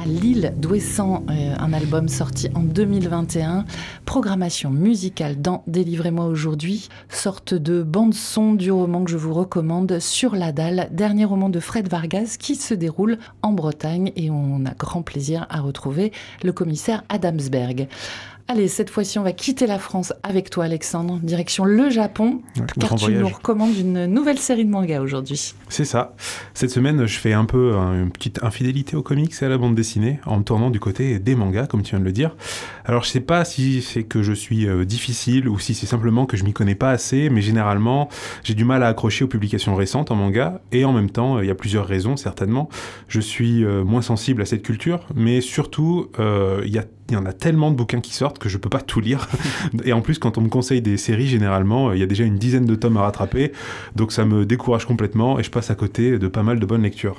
l'île 0.05 0.53
d'Ouessant, 0.55 1.25
euh, 1.29 1.55
un 1.59 1.73
album 1.73 2.07
sorti 2.07 2.47
en 2.55 2.61
2021. 2.61 3.65
Programmation 4.05 4.69
musicale 4.69 5.41
dans 5.41 5.63
Délivrez-moi 5.67 6.25
aujourd'hui, 6.25 6.87
sorte 7.09 7.53
de 7.53 7.83
bande-son 7.83 8.53
du 8.53 8.71
roman 8.71 9.03
que 9.03 9.11
je 9.11 9.17
vous 9.17 9.33
recommande, 9.33 9.99
Sur 9.99 10.33
la 10.35 10.53
dalle, 10.53 10.87
dernier 10.91 11.25
roman 11.25 11.49
de 11.49 11.59
Fred 11.59 11.89
Vargas 11.89 12.37
qui 12.39 12.55
se 12.55 12.73
déroule 12.73 13.17
en 13.41 13.51
Bretagne 13.51 14.13
et 14.15 14.29
on 14.29 14.63
a 14.65 14.73
grand 14.73 15.01
plaisir 15.01 15.47
à 15.49 15.59
retrouver 15.59 16.13
le 16.43 16.53
commissaire 16.53 17.03
Adamsberg. 17.09 17.89
Allez, 18.47 18.67
cette 18.67 18.89
fois-ci, 18.89 19.19
on 19.19 19.23
va 19.23 19.31
quitter 19.31 19.67
la 19.67 19.79
France 19.79 20.13
avec 20.23 20.49
toi, 20.49 20.65
Alexandre, 20.65 21.19
direction 21.23 21.63
le 21.63 21.89
Japon, 21.89 22.41
car 22.79 22.95
tu 22.95 23.11
nous 23.11 23.27
recommandes 23.27 23.75
une 23.77 24.05
nouvelle 24.05 24.39
série 24.39 24.65
de 24.65 24.69
mangas 24.69 25.01
aujourd'hui. 25.01 25.53
C'est 25.69 25.85
ça. 25.85 26.15
Cette 26.53 26.71
semaine, 26.71 27.05
je 27.05 27.17
fais 27.17 27.33
un 27.33 27.45
peu 27.45 27.73
une 27.73 28.11
petite 28.11 28.43
infidélité 28.43 28.95
aux 28.95 29.03
comics 29.03 29.33
et 29.41 29.45
à 29.45 29.49
la 29.49 29.57
bande 29.57 29.75
dessinée, 29.75 30.19
en 30.25 30.39
me 30.39 30.43
tournant 30.43 30.69
du 30.69 30.79
côté 30.79 31.19
des 31.19 31.35
mangas, 31.35 31.67
comme 31.67 31.81
tu 31.81 31.91
viens 31.91 31.99
de 31.99 32.05
le 32.05 32.11
dire. 32.11 32.35
Alors, 32.85 33.03
je 33.03 33.09
sais 33.09 33.21
pas 33.21 33.45
si 33.45 33.81
c'est 33.81 34.03
que 34.03 34.21
je 34.21 34.33
suis 34.33 34.67
euh, 34.67 34.85
difficile 34.85 35.47
ou 35.47 35.59
si 35.59 35.73
c'est 35.73 35.85
simplement 35.85 36.25
que 36.25 36.35
je 36.35 36.43
m'y 36.43 36.53
connais 36.53 36.75
pas 36.75 36.91
assez, 36.91 37.29
mais 37.29 37.41
généralement, 37.41 38.09
j'ai 38.43 38.53
du 38.53 38.65
mal 38.65 38.83
à 38.83 38.87
accrocher 38.87 39.23
aux 39.23 39.27
publications 39.27 39.75
récentes 39.75 40.11
en 40.11 40.15
manga, 40.15 40.61
et 40.71 40.83
en 40.83 40.91
même 40.91 41.09
temps, 41.09 41.39
il 41.39 41.47
y 41.47 41.51
a 41.51 41.55
plusieurs 41.55 41.87
raisons, 41.87 42.17
certainement. 42.17 42.69
Je 43.07 43.19
suis 43.19 43.63
euh, 43.63 43.83
moins 43.83 44.01
sensible 44.01 44.41
à 44.41 44.45
cette 44.45 44.63
culture, 44.63 45.07
mais 45.15 45.41
surtout, 45.41 46.09
euh, 46.19 46.61
il 46.65 46.75
y 46.75 46.79
y 47.11 47.15
en 47.15 47.25
a 47.25 47.33
tellement 47.33 47.71
de 47.71 47.75
bouquins 47.75 48.01
qui 48.01 48.13
sortent 48.13 48.30
que 48.39 48.49
je 48.49 48.57
peux 48.57 48.69
pas 48.69 48.81
tout 48.81 48.99
lire. 48.99 49.27
Et 49.83 49.93
en 49.93 50.01
plus, 50.01 50.19
quand 50.19 50.37
on 50.37 50.41
me 50.41 50.49
conseille 50.49 50.81
des 50.81 50.97
séries, 50.97 51.27
généralement, 51.27 51.93
il 51.93 51.99
y 51.99 52.03
a 52.03 52.07
déjà 52.07 52.23
une 52.23 52.37
dizaine 52.37 52.65
de 52.65 52.75
tomes 52.75 52.97
à 52.97 53.01
rattraper. 53.01 53.51
Donc 53.95 54.11
ça 54.11 54.25
me 54.25 54.45
décourage 54.45 54.85
complètement 54.85 55.39
et 55.39 55.43
je 55.43 55.51
passe 55.51 55.69
à 55.69 55.75
côté 55.75 56.17
de 56.17 56.27
pas 56.27 56.43
mal 56.43 56.59
de 56.59 56.65
bonnes 56.65 56.83
lectures. 56.83 57.17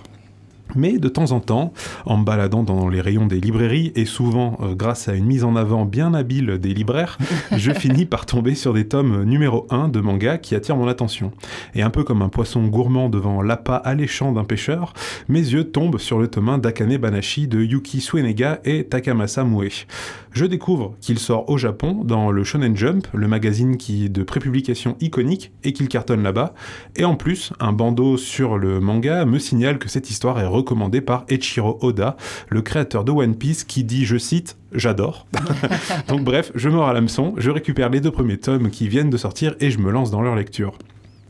Mais 0.74 0.98
de 0.98 1.08
temps 1.08 1.32
en 1.32 1.40
temps, 1.40 1.72
en 2.06 2.16
me 2.18 2.24
baladant 2.24 2.62
dans 2.62 2.88
les 2.88 3.00
rayons 3.00 3.26
des 3.26 3.40
librairies, 3.40 3.92
et 3.94 4.04
souvent 4.04 4.58
euh, 4.62 4.74
grâce 4.74 5.08
à 5.08 5.14
une 5.14 5.26
mise 5.26 5.44
en 5.44 5.56
avant 5.56 5.84
bien 5.84 6.14
habile 6.14 6.58
des 6.58 6.74
libraires, 6.74 7.18
je 7.56 7.72
finis 7.72 8.06
par 8.06 8.26
tomber 8.26 8.54
sur 8.54 8.72
des 8.72 8.88
tomes 8.88 9.24
numéro 9.24 9.66
1 9.70 9.88
de 9.88 10.00
manga 10.00 10.38
qui 10.38 10.54
attirent 10.54 10.76
mon 10.76 10.88
attention. 10.88 11.32
Et 11.74 11.82
un 11.82 11.90
peu 11.90 12.04
comme 12.04 12.22
un 12.22 12.28
poisson 12.28 12.66
gourmand 12.66 13.08
devant 13.08 13.42
l'appât 13.42 13.76
alléchant 13.76 14.32
d'un 14.32 14.44
pêcheur, 14.44 14.94
mes 15.28 15.40
yeux 15.40 15.64
tombent 15.64 15.98
sur 15.98 16.18
le 16.18 16.28
tome 16.28 16.48
1 16.48 16.58
d'Akane 16.58 16.96
Banashi 16.96 17.46
de 17.46 17.62
Yuki 17.62 18.00
Suenega 18.00 18.60
et 18.64 18.84
Takamasa 18.84 19.44
Mue. 19.44 19.86
Je 20.32 20.46
découvre 20.46 20.94
qu'il 21.00 21.18
sort 21.18 21.50
au 21.50 21.58
Japon 21.58 22.02
dans 22.04 22.30
le 22.30 22.42
Shonen 22.42 22.74
Jump, 22.74 23.06
le 23.12 23.28
magazine 23.28 23.76
qui 23.76 24.08
de 24.08 24.22
prépublication 24.22 24.96
iconique 25.00 25.52
et 25.62 25.74
qu'il 25.74 25.88
cartonne 25.88 26.22
là-bas. 26.22 26.54
Et 26.96 27.04
en 27.04 27.16
plus, 27.16 27.52
un 27.60 27.72
bandeau 27.72 28.16
sur 28.16 28.56
le 28.56 28.80
manga 28.80 29.26
me 29.26 29.38
signale 29.38 29.78
que 29.78 29.88
cette 29.88 30.08
histoire 30.08 30.40
est 30.40 30.46
recommandé 30.62 31.00
par 31.00 31.24
Echiro 31.28 31.78
Oda, 31.82 32.16
le 32.48 32.62
créateur 32.62 33.04
de 33.04 33.12
One 33.12 33.36
Piece, 33.36 33.64
qui 33.64 33.84
dit, 33.84 34.04
je 34.04 34.16
cite, 34.16 34.56
J'adore. 34.74 35.26
Donc 36.08 36.22
bref, 36.22 36.50
je 36.54 36.70
me 36.70 36.80
à 36.80 36.92
l'hameçon, 36.94 37.34
je 37.36 37.50
récupère 37.50 37.90
les 37.90 38.00
deux 38.00 38.10
premiers 38.10 38.38
tomes 38.38 38.70
qui 38.70 38.88
viennent 38.88 39.10
de 39.10 39.16
sortir 39.18 39.54
et 39.60 39.70
je 39.70 39.78
me 39.78 39.90
lance 39.90 40.10
dans 40.10 40.22
leur 40.22 40.34
lecture. 40.34 40.78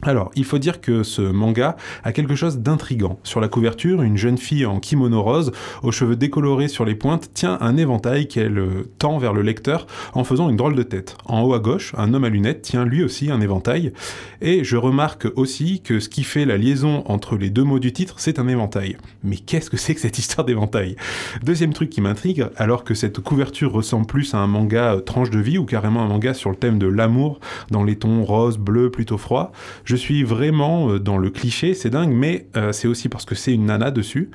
Alors, 0.04 0.32
il 0.34 0.44
faut 0.44 0.58
dire 0.58 0.80
que 0.80 1.04
ce 1.04 1.22
manga 1.22 1.76
a 2.02 2.12
quelque 2.12 2.34
chose 2.34 2.58
d'intrigant. 2.58 3.20
Sur 3.22 3.40
la 3.40 3.46
couverture, 3.46 4.02
une 4.02 4.16
jeune 4.16 4.36
fille 4.36 4.66
en 4.66 4.80
kimono 4.80 5.22
rose, 5.22 5.52
aux 5.84 5.92
cheveux 5.92 6.16
décolorés 6.16 6.66
sur 6.66 6.84
les 6.84 6.96
pointes, 6.96 7.30
tient 7.34 7.56
un 7.60 7.76
éventail 7.76 8.26
qu'elle 8.26 8.58
euh, 8.58 8.90
tend 8.98 9.18
vers 9.18 9.32
le 9.32 9.42
lecteur 9.42 9.86
en 10.14 10.24
faisant 10.24 10.50
une 10.50 10.56
drôle 10.56 10.74
de 10.74 10.82
tête. 10.82 11.16
En 11.26 11.42
haut 11.42 11.54
à 11.54 11.60
gauche, 11.60 11.94
un 11.96 12.14
homme 12.14 12.24
à 12.24 12.30
lunettes 12.30 12.62
tient 12.62 12.84
lui 12.84 13.04
aussi 13.04 13.30
un 13.30 13.40
éventail. 13.40 13.92
Et 14.40 14.64
je 14.64 14.76
remarque 14.76 15.28
aussi 15.36 15.82
que 15.82 16.00
ce 16.00 16.08
qui 16.08 16.24
fait 16.24 16.46
la 16.46 16.56
liaison 16.56 17.04
entre 17.06 17.36
les 17.36 17.50
deux 17.50 17.62
mots 17.62 17.78
du 17.78 17.92
titre, 17.92 18.16
c'est 18.18 18.40
un 18.40 18.48
éventail. 18.48 18.96
Mais 19.22 19.36
qu'est-ce 19.36 19.70
que 19.70 19.76
c'est 19.76 19.94
que 19.94 20.00
cette 20.00 20.18
histoire 20.18 20.44
d'éventail? 20.44 20.96
Deuxième 21.44 21.72
truc 21.72 21.90
qui 21.90 22.00
m'intrigue, 22.00 22.46
alors 22.56 22.82
que 22.82 22.94
cette 22.94 23.20
couverture 23.20 23.70
ressemble 23.70 24.06
plus 24.06 24.34
à 24.34 24.38
un 24.38 24.48
manga 24.48 24.94
euh, 24.94 25.00
tranche 25.00 25.30
de 25.30 25.38
vie 25.38 25.58
ou 25.58 25.64
carrément 25.64 26.02
un 26.02 26.08
manga 26.08 26.34
sur 26.34 26.50
le 26.50 26.56
thème 26.56 26.80
de 26.80 26.88
l'amour 26.88 27.38
dans 27.70 27.84
les 27.84 27.94
tons 27.94 28.24
rose, 28.24 28.58
bleu, 28.58 28.90
plutôt 28.90 29.16
froid, 29.16 29.52
suis 29.96 30.22
vraiment 30.22 30.90
euh, 30.90 30.98
dans 30.98 31.18
le 31.18 31.30
cliché, 31.30 31.74
c'est 31.74 31.90
dingue, 31.90 32.12
mais 32.12 32.46
euh, 32.56 32.72
c'est 32.72 32.88
aussi 32.88 33.08
parce 33.08 33.24
que 33.24 33.34
c'est 33.34 33.52
une 33.52 33.66
nana 33.66 33.90
dessus. 33.90 34.30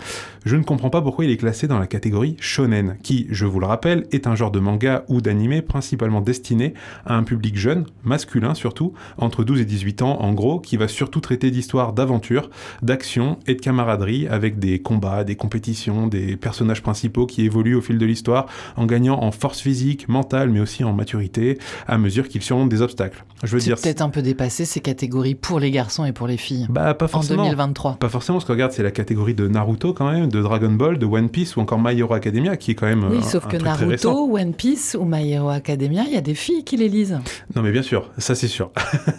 Je 0.46 0.56
ne 0.56 0.64
comprends 0.64 0.90
pas 0.90 1.02
pourquoi 1.02 1.26
il 1.26 1.32
est 1.32 1.38
classé 1.38 1.68
dans 1.68 1.80
la 1.80 1.88
catégorie 1.88 2.38
shonen, 2.40 2.98
qui, 3.04 3.28
je 3.30 3.46
vous 3.46 3.60
le 3.60 3.66
rappelle, 3.66 4.06
est 4.12 4.28
un 4.28 4.36
genre 4.36 4.52
de 4.52 4.60
manga 4.60 5.04
ou 5.08 5.22
d'anime 5.22 5.62
principalement 5.62 6.22
destiné 6.22 6.74
à 7.06 7.16
un 7.16 7.24
public 7.24 7.58
jeune, 7.58 7.86
masculin 8.04 8.54
surtout, 8.54 8.94
entre 9.18 9.44
12 9.44 9.62
et 9.62 9.66
18 9.66 10.02
ans 10.02 10.22
en 10.22 10.34
gros, 10.34 10.60
qui 10.60 10.78
va 10.78 10.88
surtout 10.88 11.20
traiter 11.20 11.52
d'histoires 11.52 11.94
d'aventure, 11.94 12.50
d'action 12.82 13.40
et 13.48 13.56
de 13.56 13.62
camaraderie 13.62 14.28
avec 14.28 14.60
des 14.60 14.80
combats, 14.80 15.24
des 15.24 15.36
compétitions, 15.36 16.08
des 16.08 16.38
personnages 16.38 16.82
principaux 16.82 17.26
qui 17.26 17.44
évoluent 17.44 17.76
au 17.76 17.82
fil 17.82 17.98
de 17.98 18.06
l'histoire 18.06 18.48
en 18.76 18.86
gagnant 18.86 19.22
en 19.22 19.32
force 19.32 19.62
physique, 19.62 20.08
mentale, 20.08 20.50
mais 20.50 20.60
aussi 20.60 20.84
en 20.84 20.94
maturité 20.94 21.58
à 21.88 21.98
mesure 21.98 22.28
qu'ils 22.28 22.42
surmontent 22.42 22.68
des 22.68 22.82
obstacles. 22.82 23.24
Je 23.44 23.56
veux 23.56 23.62
dire, 23.62 23.76
peut-être 23.76 24.02
un 24.02 24.10
peu 24.10 24.22
dépassé 24.22 24.66
ces 24.66 24.80
catégories 24.80 25.36
pour 25.48 25.60
les 25.60 25.72
garçons 25.72 26.04
et 26.04 26.12
pour 26.12 26.28
les 26.28 26.38
filles. 26.38 26.68
Bah, 26.70 26.94
pas 26.94 27.08
forcément. 27.08 27.44
En 27.44 27.46
2023. 27.46 27.98
Pas 28.00 28.10
forcément, 28.10 28.38
parce 28.38 28.46
que 28.46 28.52
regarde, 28.52 28.74
c'est 28.74 28.84
la 28.84 28.92
catégorie 28.92 29.34
de 29.34 29.48
Naruto 29.48 29.94
quand 29.94 30.12
même, 30.12 30.30
de 30.30 30.42
Dragon 30.42 30.72
Ball, 30.72 31.00
de 31.00 31.06
One 31.06 31.30
Piece 31.30 31.56
ou 31.56 31.62
encore 31.62 31.80
My 31.80 31.98
Hero 31.98 32.14
Academia 32.14 32.58
qui 32.58 32.72
est 32.72 32.76
quand 32.76 32.86
même. 32.86 33.08
Oui, 33.10 33.24
sauf 33.24 33.48
que 33.48 33.56
Naruto, 33.56 34.36
One 34.36 34.54
Piece 34.54 34.98
ou 35.00 35.06
My 35.06 35.32
Hero 35.32 35.50
Academia, 35.50 36.04
il 36.06 36.14
y 36.14 36.18
a 36.18 36.22
des 36.22 36.36
filles 36.36 36.64
qui 36.66 36.76
les 36.76 36.90
lisent. 36.90 37.20
Non, 37.56 37.62
mais 37.62 37.72
bien 37.72 37.82
sûr, 37.82 38.10
ça 38.18 38.36
c'est 38.36 38.48
sûr. 38.48 38.72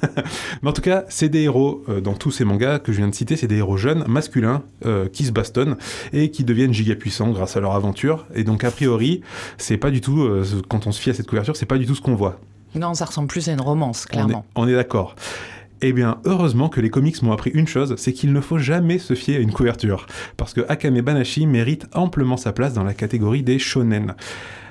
mais 0.63 0.69
en 0.69 0.73
tout 0.73 0.83
cas, 0.83 1.05
c'est 1.09 1.31
des 1.31 1.43
héros 1.43 1.83
euh, 1.89 2.01
dans 2.01 2.15
tous 2.15 2.31
ces 2.31 2.45
mangas 2.45 2.79
que 2.79 2.93
je 2.93 2.99
viens 2.99 3.09
de 3.09 3.15
citer, 3.15 3.37
c'est 3.37 3.47
des 3.47 3.57
héros 3.57 3.79
jeunes, 3.79 4.05
masculins, 4.07 4.63
euh, 4.85 5.09
qui 5.09 5.25
se 5.25 5.33
bastonnent 5.33 5.77
et 6.13 6.31
qui 6.31 6.45
deviennent 6.45 6.75
giga 6.75 6.95
puissants 6.95 7.31
grâce 7.31 7.57
à 7.57 7.61
leur 7.61 7.73
aventure. 7.73 8.27
Et 8.35 8.45
donc, 8.45 8.65
a 8.65 8.71
priori, 8.71 9.23
c'est 9.57 9.79
pas 9.79 9.91
du 9.91 10.01
tout, 10.01 10.21
euh, 10.23 10.45
quand 10.69 10.87
on 10.87 10.93
se 10.93 11.01
fie 11.01 11.11
à 11.11 11.15
cette 11.15 11.27
couverture, 11.27 11.57
c'est 11.57 11.67
pas 11.67 11.79
du 11.79 11.87
tout 11.87 11.95
ce 11.95 12.03
qu'on 12.03 12.15
voit. 12.15 12.39
Non, 12.75 12.93
ça 12.93 13.07
ressemble 13.07 13.29
plus 13.29 13.49
à 13.49 13.53
une 13.53 13.61
romance, 13.63 14.05
clairement. 14.05 14.45
on 14.55 14.69
est 14.69 14.75
d'accord. 14.75 15.15
Eh 15.81 15.93
bien, 15.93 16.21
heureusement 16.25 16.69
que 16.69 16.81
les 16.81 16.91
comics 16.91 17.23
m'ont 17.23 17.33
appris 17.33 17.51
une 17.51 17.69
chose, 17.69 17.95
c'est 17.99 18.13
qu'il 18.13 18.33
ne 18.33 18.41
faut 18.41 18.59
jamais 18.59 18.99
se 18.99 19.15
fier 19.15 19.37
à 19.37 19.41
une 19.41 19.53
couverture, 19.53 20.07
parce 20.37 20.53
que 20.53 20.63
Akame 20.69 21.01
Banashi 21.03 21.47
mérite 21.47 21.87
amplement 21.95 22.37
sa 22.37 22.53
place 22.53 22.75
dans 22.75 22.83
la 22.83 22.95
catégorie 22.95 23.45
des 23.45 23.61
shonen 23.61 24.17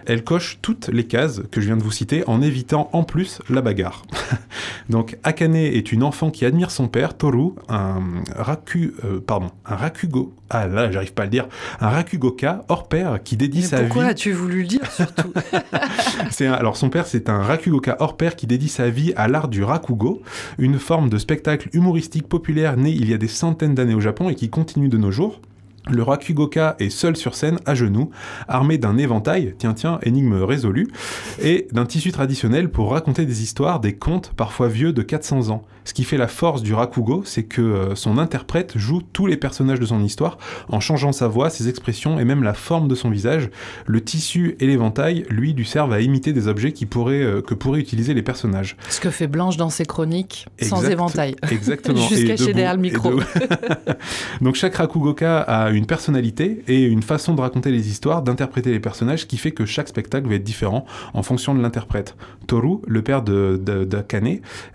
elle 0.08 0.24
coche 0.24 0.60
toutes 0.62 0.88
les 0.88 1.06
cases 1.06 1.42
que 1.52 1.60
je 1.60 1.68
viens 1.68 1.78
de 1.78 1.84
vous 1.84 1.92
citer 1.92 2.24
en 2.28 2.42
évitant 2.42 2.90
en 2.94 3.04
plus 3.04 3.40
la 3.50 3.62
bagarre. 3.62 4.04
Donc 4.90 5.18
Akane 5.24 5.56
est 5.56 5.92
une 5.92 6.02
enfant 6.02 6.32
qui 6.32 6.46
admire 6.46 6.72
son 6.72 6.88
père, 6.88 7.16
Toru, 7.18 7.52
un 7.68 8.00
raku, 8.36 8.94
euh, 9.04 9.20
pardon, 9.20 9.52
un 9.66 9.76
rakugo, 9.76 10.34
ah 10.50 10.66
là 10.68 10.90
j'arrive 10.90 11.14
pas 11.14 11.24
à 11.24 11.26
le 11.26 11.32
dire, 11.32 11.48
un 11.82 11.90
rakugoka 11.90 12.64
hors 12.70 12.88
pair 12.88 13.22
qui 13.22 13.36
dédie 13.36 13.64
sa 13.64 13.82
vie. 13.82 13.88
Pourquoi 13.88 14.06
as-tu 14.06 14.32
voulu 14.32 14.62
le 14.62 14.68
dire 14.68 14.90
surtout 14.92 15.34
alors 16.46 16.78
son 16.78 16.90
père 16.90 17.06
c'est 17.06 17.30
un 17.30 17.42
rakugoka 17.42 17.98
hors 18.00 18.16
pair 18.16 18.38
qui 18.38 18.48
dédie 18.48 18.70
sa 18.70 18.90
vie 18.90 19.12
à 19.18 19.28
l'art 19.28 19.50
du 19.50 19.64
rakugo, 19.64 20.22
une 20.58 20.80
forme 20.80 21.10
de 21.10 21.18
spectacle 21.18 21.70
humoristique 21.74 22.30
populaire 22.30 22.78
né 22.78 22.92
il 22.92 23.10
y 23.10 23.14
a 23.14 23.18
des 23.18 23.28
centaines 23.28 23.76
d'années 23.76 23.94
au 23.94 24.00
Japon 24.00 24.30
et 24.30 24.36
qui 24.36 24.50
continue 24.50 24.88
de 24.88 24.98
nos 24.98 25.12
jours. 25.12 25.42
Le 25.90 26.04
Rakugoka 26.04 26.76
est 26.80 26.90
seul 26.90 27.16
sur 27.16 27.36
scène, 27.36 27.60
à 27.66 27.76
genoux, 27.76 28.10
armé 28.48 28.78
d'un 28.78 28.98
éventail, 28.98 29.56
tiens 29.58 29.74
tiens, 29.74 30.00
énigme 30.04 30.42
résolue, 30.44 30.88
et 31.42 31.68
d'un 31.72 31.86
tissu 31.86 32.12
traditionnel 32.12 32.70
pour 32.70 32.92
raconter 32.92 33.26
des 33.26 33.42
histoires, 33.44 33.80
des 33.80 33.94
contes 33.94 34.34
parfois 34.36 34.68
vieux 34.68 34.94
de 34.94 35.02
400 35.02 35.50
ans. 35.50 35.64
Ce 35.88 35.94
qui 35.94 36.04
fait 36.04 36.18
la 36.18 36.28
force 36.28 36.64
du 36.64 36.74
Rakugo, 36.74 37.22
c'est 37.24 37.44
que 37.44 37.62
euh, 37.62 37.96
son 37.96 38.18
interprète 38.18 38.78
joue 38.78 39.02
tous 39.14 39.26
les 39.26 39.38
personnages 39.38 39.80
de 39.80 39.86
son 39.86 40.04
histoire 40.04 40.38
en 40.68 40.82
changeant 40.82 41.14
sa 41.14 41.30
voix, 41.30 41.50
ses 41.50 41.70
expressions 41.70 42.20
et 42.20 42.26
même 42.26 42.44
la 42.44 42.54
forme 42.54 42.90
de 42.90 42.96
son 42.96 43.10
visage. 43.10 43.50
Le 43.86 44.04
tissu 44.04 44.58
et 44.60 44.68
l'éventail, 44.68 45.26
lui, 45.30 45.54
lui 45.54 45.66
servent 45.66 45.94
à 45.94 46.02
imiter 46.02 46.34
des 46.34 46.50
objets 46.50 46.74
qui 46.74 46.86
pourraient, 46.86 47.24
euh, 47.24 47.42
que 47.42 47.54
pourraient 47.54 47.80
utiliser 47.80 48.14
les 48.14 48.22
personnages. 48.22 48.76
Ce 48.90 49.00
que 49.00 49.10
fait 49.10 49.28
Blanche 49.28 49.56
dans 49.56 49.70
ses 49.70 49.86
chroniques, 49.86 50.48
sans 50.62 50.84
éventail. 50.90 51.38
Exactement. 51.50 52.02
Juste 52.10 52.28
caché 52.28 52.48
derrière 52.48 52.76
le 52.76 52.82
micro. 52.82 53.12
Donc 54.42 54.56
chaque 54.56 54.76
Rakugoka 54.76 55.40
a 55.40 55.70
une 55.70 55.77
personnalité 55.86 56.64
et 56.68 56.84
une 56.84 57.04
façon 57.04 57.34
de 57.34 57.42
raconter 57.42 57.72
les 57.72 57.90
histoires, 57.90 58.22
d'interpréter 58.22 58.72
les 58.72 58.80
personnages, 58.80 59.28
qui 59.28 59.38
fait 59.38 59.52
que 59.52 59.66
chaque 59.66 59.88
spectacle 59.88 60.28
va 60.28 60.36
être 60.36 60.44
différent 60.44 60.86
en 61.14 61.24
fonction 61.24 61.54
de 61.54 61.62
l'interprète. 61.62 62.16
Toru, 62.48 62.78
le 62.88 63.02
père 63.02 63.22
de, 63.22 63.62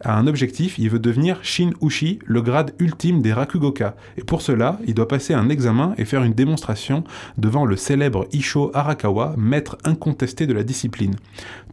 a 0.04 0.18
un 0.18 0.26
objectif, 0.26 0.78
il 0.78 0.90
veut 0.90 0.98
devenir 0.98 1.38
Shin 1.42 1.70
Ushi, 1.80 2.18
le 2.24 2.42
grade 2.42 2.74
ultime 2.78 3.22
des 3.22 3.32
Rakugoka. 3.32 3.96
Et 4.16 4.24
pour 4.24 4.42
cela, 4.42 4.78
il 4.86 4.94
doit 4.94 5.08
passer 5.08 5.34
un 5.34 5.48
examen 5.48 5.94
et 5.98 6.04
faire 6.04 6.22
une 6.22 6.34
démonstration 6.34 7.04
devant 7.38 7.64
le 7.64 7.76
célèbre 7.76 8.26
Isho 8.32 8.70
Arakawa, 8.74 9.34
maître 9.36 9.78
incontesté 9.84 10.46
de 10.46 10.52
la 10.52 10.62
discipline. 10.62 11.14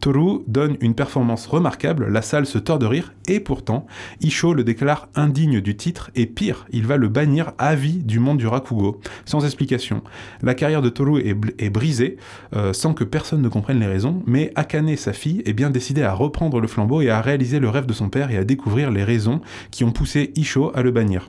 Toru 0.00 0.40
donne 0.46 0.76
une 0.80 0.94
performance 0.94 1.46
remarquable, 1.46 2.08
la 2.08 2.22
salle 2.22 2.46
se 2.46 2.58
tord 2.58 2.78
de 2.78 2.86
rire, 2.86 3.12
et 3.28 3.40
pourtant, 3.40 3.86
Isho 4.20 4.54
le 4.54 4.64
déclare 4.64 5.08
indigne 5.14 5.60
du 5.60 5.76
titre, 5.76 6.10
et 6.14 6.26
pire, 6.26 6.66
il 6.72 6.86
va 6.86 6.96
le 6.96 7.08
bannir 7.08 7.52
à 7.58 7.74
vie 7.74 7.98
du 7.98 8.18
monde 8.18 8.38
du 8.38 8.46
Rakugo. 8.46 9.00
Sans 9.24 9.44
explication. 9.44 10.02
La 10.42 10.54
carrière 10.54 10.82
de 10.82 10.88
Toru 10.88 11.20
est, 11.20 11.70
brisée, 11.70 12.16
euh, 12.54 12.72
sans 12.72 12.94
que 12.94 13.04
personne 13.04 13.42
ne 13.42 13.48
comprenne 13.48 13.80
les 13.80 13.86
raisons, 13.86 14.22
mais 14.26 14.52
Akane, 14.54 14.96
sa 14.96 15.12
fille, 15.12 15.42
est 15.46 15.52
bien 15.52 15.70
décidée 15.70 16.02
à 16.02 16.12
reprendre 16.12 16.60
le 16.60 16.68
flambeau 16.68 17.00
et 17.00 17.10
à 17.10 17.20
réaliser 17.20 17.58
le 17.58 17.68
rêve 17.68 17.86
de 17.86 17.92
son 17.92 18.08
père 18.08 18.30
et 18.30 18.36
à 18.36 18.44
découvrir 18.44 18.90
les 18.90 19.04
raisons 19.04 19.40
qui 19.70 19.84
ont 19.84 19.92
poussé 19.92 20.32
Isho 20.36 20.72
à 20.74 20.82
le 20.82 20.90
bannir. 20.90 21.28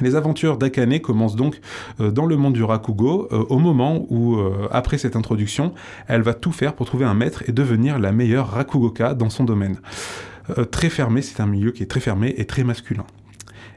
Les 0.00 0.14
aventures 0.14 0.58
d'Akane 0.58 1.00
commencent 1.00 1.34
donc 1.34 1.60
euh, 2.00 2.12
dans 2.12 2.26
le 2.26 2.36
monde 2.36 2.52
du 2.52 2.62
Rakugo 2.62 3.28
euh, 3.32 3.44
au 3.48 3.58
moment 3.58 4.06
où, 4.10 4.38
après 4.70 4.98
cette 4.98 5.16
introduction, 5.16 5.72
elle 6.06 6.22
va 6.22 6.34
tout 6.34 6.52
faire 6.52 6.74
pour 6.74 6.86
trouver 6.86 7.04
un 7.04 7.14
maître 7.14 7.42
et 7.48 7.52
devenir 7.52 7.98
la 7.98 8.12
meilleure 8.12 8.50
Rakugoka 8.50 9.14
dans 9.14 9.30
son 9.30 9.44
domaine. 9.44 9.80
très 10.70 10.88
fermé, 10.88 11.22
c'est 11.22 11.40
un 11.40 11.46
milieu 11.46 11.72
qui 11.72 11.82
est 11.82 11.86
très 11.86 12.00
fermé 12.00 12.34
et 12.36 12.46
très 12.46 12.64
masculin. 12.64 13.04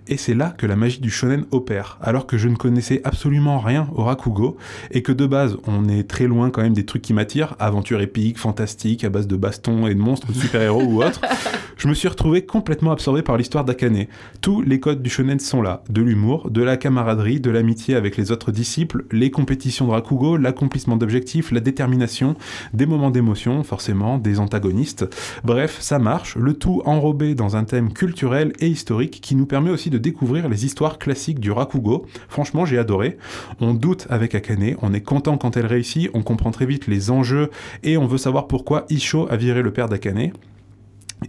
Et 0.08 0.18
c'est 0.18 0.34
là 0.34 0.54
que 0.58 0.66
la 0.66 0.76
magie 0.76 1.00
du 1.00 1.10
shonen 1.10 1.46
opère, 1.52 1.98
alors 2.02 2.26
que 2.26 2.38
je 2.38 2.48
ne 2.48 2.56
connaissais 2.56 3.02
absolument 3.04 3.60
rien 3.60 3.88
au 3.94 4.04
Rakugo, 4.04 4.58
et 4.90 5.04
que 5.04 5.12
de 5.12 5.26
base, 5.26 5.58
on 5.68 5.88
est 5.88 6.04
très 6.04 6.28
loin 6.28 6.50
quand 6.50 6.62
même 6.62 6.74
des 6.74 6.86
trucs 6.86 7.02
qui 7.02 7.14
m'attirent, 7.14 7.56
aventures 7.60 8.02
épiques, 8.02 8.40
fantastiques, 8.40 9.04
à 9.04 9.10
base 9.10 9.28
de 9.28 9.36
bastons 9.36 9.88
et 9.88 9.94
de 9.94 10.00
monstres, 10.00 10.32
de 10.32 10.40
super-héros 10.40 10.84
ou 10.84 11.04
autres. 11.04 11.22
Je 11.78 11.88
me 11.88 11.94
suis 11.96 12.08
retrouvé 12.08 12.46
complètement 12.46 12.92
absorbé 12.92 13.24
par 13.24 13.38
l'histoire 13.38 13.66
d'Akane. 13.66 14.06
Tous 14.40 14.62
les 14.62 14.80
codes 14.80 15.02
du 15.02 15.10
shonen 15.10 15.40
sont 15.40 15.62
là, 15.62 15.84
de 15.90 16.02
l'humour, 16.02 16.52
de 16.52 16.62
la 16.62 16.78
camaraderie, 16.78 17.40
de 17.40 17.50
l'amitié 17.50 17.96
avec 17.96 18.18
les 18.18 18.32
autres 18.32 18.52
disciples, 18.52 19.06
les 19.12 19.32
compétitions 19.32 19.88
de 19.88 19.92
Rakugo, 19.92 20.38
l'accomplissement 20.38 20.96
d'objectifs, 20.96 21.52
la 21.52 21.60
détermination, 21.60 22.36
des 22.74 22.86
moments 22.86 23.10
d'émotion, 23.12 23.64
forcément, 23.64 24.18
des 24.18 24.40
antagonistes. 24.40 25.08
Bref, 25.44 25.78
ça 25.80 26.00
marche, 26.00 26.36
le 26.36 26.54
tout 26.54 26.82
enrobé 26.86 27.34
dans 27.34 27.56
un 27.56 27.64
thème 27.64 27.94
culturel 27.94 28.54
et 28.60 28.68
historique 28.68 29.20
qui 29.22 29.36
nous 29.36 29.46
permet 29.46 29.72
aussi 29.72 29.90
de 29.92 30.00
découvrir 30.00 30.50
les 30.50 30.66
histoires 30.66 30.98
classiques 30.98 31.40
du 31.40 31.52
Rakugo. 31.52 32.06
Franchement, 32.28 32.66
j'ai 32.66 32.80
adoré. 32.80 33.18
On 33.60 33.76
doute 33.76 34.08
avec 34.10 34.34
Akane, 34.34 34.76
on 34.82 34.94
est 34.94 35.02
content 35.02 35.38
quand 35.38 35.58
elle 35.58 35.68
réussit, 35.68 36.10
on 36.14 36.24
comprend 36.24 36.50
très 36.50 36.66
vite 36.66 36.88
les 36.88 37.12
enjeux 37.12 37.52
et 37.84 37.98
on 37.98 38.08
veut 38.08 38.18
savoir 38.18 38.48
pourquoi 38.48 38.86
Isho 38.90 39.28
a 39.30 39.38
viré 39.38 39.62
le 39.62 39.72
père 39.72 39.90
d'Akane. 39.90 40.32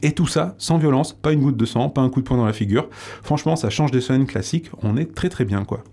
Et 0.02 0.12
tout 0.12 0.26
ça 0.26 0.54
sans 0.56 0.78
violence, 0.78 1.12
pas 1.12 1.32
une 1.32 1.40
goutte 1.42 1.58
de 1.58 1.66
sang, 1.66 1.90
pas 1.90 2.00
un 2.00 2.08
coup 2.08 2.22
de 2.22 2.26
poing 2.26 2.38
dans 2.38 2.46
la 2.46 2.54
figure. 2.54 2.88
Franchement, 3.22 3.56
ça 3.56 3.68
change 3.68 3.90
des 3.90 4.00
scènes 4.00 4.26
classiques, 4.26 4.70
on 4.82 4.96
est 4.96 5.14
très 5.14 5.28
très 5.28 5.44
bien 5.44 5.64
quoi. 5.64 5.84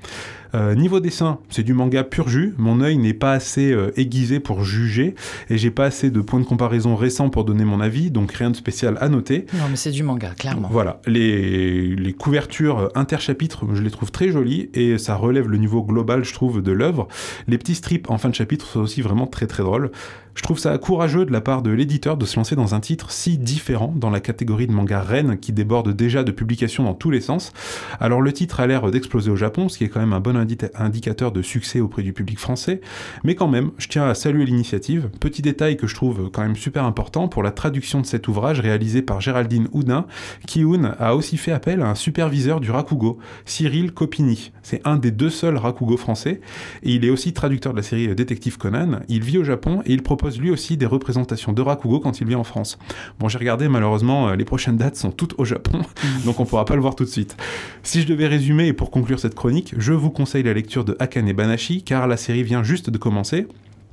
Euh, 0.55 0.75
niveau 0.75 0.99
dessin, 0.99 1.39
c'est 1.49 1.63
du 1.63 1.73
manga 1.73 2.03
pur 2.03 2.27
jus. 2.27 2.53
Mon 2.57 2.81
œil 2.81 2.97
n'est 2.97 3.13
pas 3.13 3.33
assez 3.33 3.71
euh, 3.71 3.91
aiguisé 3.97 4.39
pour 4.39 4.63
juger 4.63 5.15
et 5.49 5.57
j'ai 5.57 5.71
pas 5.71 5.85
assez 5.85 6.09
de 6.09 6.21
points 6.21 6.39
de 6.39 6.45
comparaison 6.45 6.95
récents 6.95 7.29
pour 7.29 7.45
donner 7.45 7.65
mon 7.65 7.81
avis, 7.81 8.12
donc 8.12 8.31
rien 8.31 8.49
de 8.49 8.55
spécial 8.55 8.97
à 8.99 9.09
noter. 9.09 9.45
Non, 9.53 9.65
mais 9.69 9.75
c'est 9.75 9.91
du 9.91 10.03
manga, 10.03 10.31
clairement. 10.38 10.69
Voilà. 10.71 11.01
Les, 11.05 11.95
les 11.95 12.13
couvertures 12.13 12.89
interchapitres, 12.95 13.65
je 13.73 13.81
les 13.81 13.91
trouve 13.91 14.12
très 14.12 14.29
jolies 14.29 14.69
et 14.73 14.97
ça 14.97 15.15
relève 15.15 15.47
le 15.47 15.57
niveau 15.57 15.83
global, 15.83 16.23
je 16.23 16.33
trouve, 16.33 16.62
de 16.62 16.71
l'œuvre. 16.71 17.07
Les 17.47 17.57
petits 17.57 17.75
strips 17.75 18.09
en 18.09 18.17
fin 18.17 18.29
de 18.29 18.35
chapitre 18.35 18.65
sont 18.65 18.79
aussi 18.79 19.01
vraiment 19.01 19.27
très 19.27 19.47
très 19.47 19.63
drôles. 19.63 19.91
Je 20.39 20.43
trouve 20.43 20.57
ça 20.57 20.77
courageux 20.77 21.25
de 21.25 21.33
la 21.33 21.41
part 21.41 21.62
de 21.62 21.69
l'éditeur 21.69 22.15
de 22.15 22.25
se 22.25 22.38
lancer 22.38 22.55
dans 22.55 22.73
un 22.73 22.79
titre 22.79 23.12
si 23.12 23.38
différent 23.38 23.93
dans 23.93 24.09
la 24.09 24.21
catégorie 24.21 24.67
de 24.67 24.71
manga 24.71 25.01
reine 25.01 25.38
qui 25.38 25.51
déborde 25.51 25.93
déjà 25.93 26.23
de 26.23 26.31
publications 26.31 26.85
dans 26.85 26.93
tous 26.93 27.12
les 27.12 27.19
sens. 27.19 27.51
Alors 27.99 28.21
le 28.21 28.31
titre 28.31 28.62
a 28.62 28.67
l'air 28.67 28.89
d'exploser 28.89 29.29
au 29.31 29.35
Japon, 29.35 29.67
ce 29.67 29.77
qui 29.77 29.83
est 29.83 29.89
quand 29.89 29.99
même 29.99 30.13
un 30.13 30.21
bon 30.21 30.38
indicateur 30.39 31.32
de 31.32 31.41
succès 31.41 31.80
auprès 31.80 32.04
du 32.04 32.13
public 32.13 32.39
français, 32.39 32.82
mais 33.23 33.36
quand 33.36 33.47
même, 33.47 33.71
je 33.78 33.88
tiens 33.88 34.08
à 34.08 34.13
saluer 34.13 34.45
l'initiative. 34.45 35.10
Petit 35.19 35.41
détail 35.41 35.78
que 35.78 35.88
je 35.88 35.95
trouve 35.95 36.30
quand 36.32 36.41
même 36.41 36.56
super 36.56 36.84
important 36.84 37.28
pour 37.28 37.43
la 37.43 37.52
traduction 37.52 38.02
de 38.02 38.06
cet 38.06 38.28
ouvrage 38.28 38.60
réalisé 38.60 39.02
par 39.02 39.21
Géraldine 39.21 39.67
Houdin, 39.71 40.06
Kiun 40.47 40.95
a 40.99 41.15
aussi 41.15 41.38
fait 41.38 41.52
appel 41.52 41.82
à 41.82 41.89
un 41.89 41.95
superviseur 41.95 42.60
du 42.60 42.71
Rakugo, 42.71 43.19
Cyril 43.45 43.91
Copini. 43.91 44.52
C'est 44.63 44.82
un 44.86 44.97
des 44.97 45.12
deux 45.12 45.30
seuls 45.30 45.58
Rakugo 45.58 45.97
français, 45.97 46.41
et 46.84 46.93
il 46.93 47.06
est 47.06 47.10
aussi 47.10 47.34
traducteur 47.34 47.73
de 47.73 47.78
la 47.78 47.84
série 47.84 48.13
Détective 48.15 48.58
Conan. 48.58 48.99
Il 49.08 49.23
vit 49.23 49.38
au 49.38 49.43
Japon 49.43 49.82
et 49.86 49.93
il 49.93 50.04
propose 50.04 50.39
lui 50.39 50.52
aussi 50.52 50.78
des 50.78 50.86
représentations 50.86 51.54
de 51.54 51.62
Rakugo 51.62 51.99
quand 51.99 52.21
il 52.21 52.28
vient 52.28 52.39
en 52.39 52.43
France. 52.43 52.78
Bon, 53.19 53.28
j'ai 53.28 53.38
regardé, 53.38 53.67
malheureusement, 53.67 54.30
euh, 54.30 54.36
les 54.36 54.45
prochaines 54.45 54.78
dates 54.78 54.95
sont 54.95 55.12
toutes 55.12 55.36
au 55.38 55.45
Japon, 55.45 55.82
donc 56.25 56.39
on 56.39 56.45
pourra 56.45 56.65
pas 56.65 56.75
le 56.75 56.82
voir 56.82 56.95
tout 56.95 57.04
de 57.04 57.10
suite. 57.10 57.36
Si 57.84 58.02
je 58.02 58.08
devais 58.08 58.28
résumer 58.28 58.67
et 58.67 58.73
pour 58.73 58.91
conclure 58.91 59.19
cette 59.19 59.36
chronique, 59.36 59.73
je 59.78 59.93
vous 59.93 60.10
conseille 60.10 60.28
la 60.37 60.53
lecture 60.53 60.85
de 60.85 60.95
Akane 60.99 61.33
Banashi, 61.33 61.83
car 61.83 62.07
la 62.07 62.17
série 62.17 62.43
vient 62.43 62.63
juste 62.63 62.89
de 62.89 62.97
commencer 62.97 63.47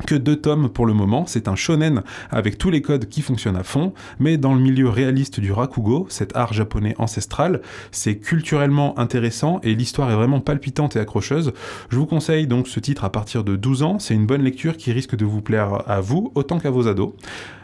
que 0.05 0.15
deux 0.15 0.37
tomes 0.37 0.69
pour 0.69 0.87
le 0.87 0.93
moment. 0.93 1.25
C'est 1.27 1.49
un 1.49 1.57
shonen 1.57 2.03
avec 2.31 2.59
tous 2.59 2.71
les 2.71 2.83
codes 2.83 3.09
qui 3.09 3.23
fonctionnent 3.23 3.57
à 3.57 3.63
fond, 3.63 3.93
mais 4.19 4.37
dans 4.37 4.55
le 4.55 4.61
milieu 4.61 4.89
réaliste 4.89 5.41
du 5.41 5.53
rakugo, 5.53 6.07
cet 6.11 6.37
art 6.37 6.53
japonais 6.53 6.95
ancestral, 6.99 7.63
c'est 7.91 8.17
culturellement 8.17 8.99
intéressant 8.99 9.61
et 9.63 9.75
l'histoire 9.75 10.11
est 10.11 10.15
vraiment 10.15 10.41
palpitante 10.41 10.97
et 10.97 11.01
accrocheuse. 11.01 11.53
Je 11.89 11.97
vous 11.97 12.07
conseille 12.07 12.47
donc 12.47 12.69
ce 12.69 12.81
titre 12.81 13.05
à 13.05 13.11
partir 13.11 13.45
de 13.45 13.57
12 13.57 13.83
ans. 13.83 13.99
C'est 13.99 14.15
une 14.15 14.27
bonne 14.27 14.43
lecture 14.43 14.77
qui 14.77 14.93
risque 14.93 15.17
de 15.17 15.25
vous 15.25 15.41
plaire 15.41 15.83
à 15.87 16.01
vous 16.01 16.33
autant 16.35 16.59
qu'à 16.59 16.71
vos 16.71 16.89
ados. 16.89 17.13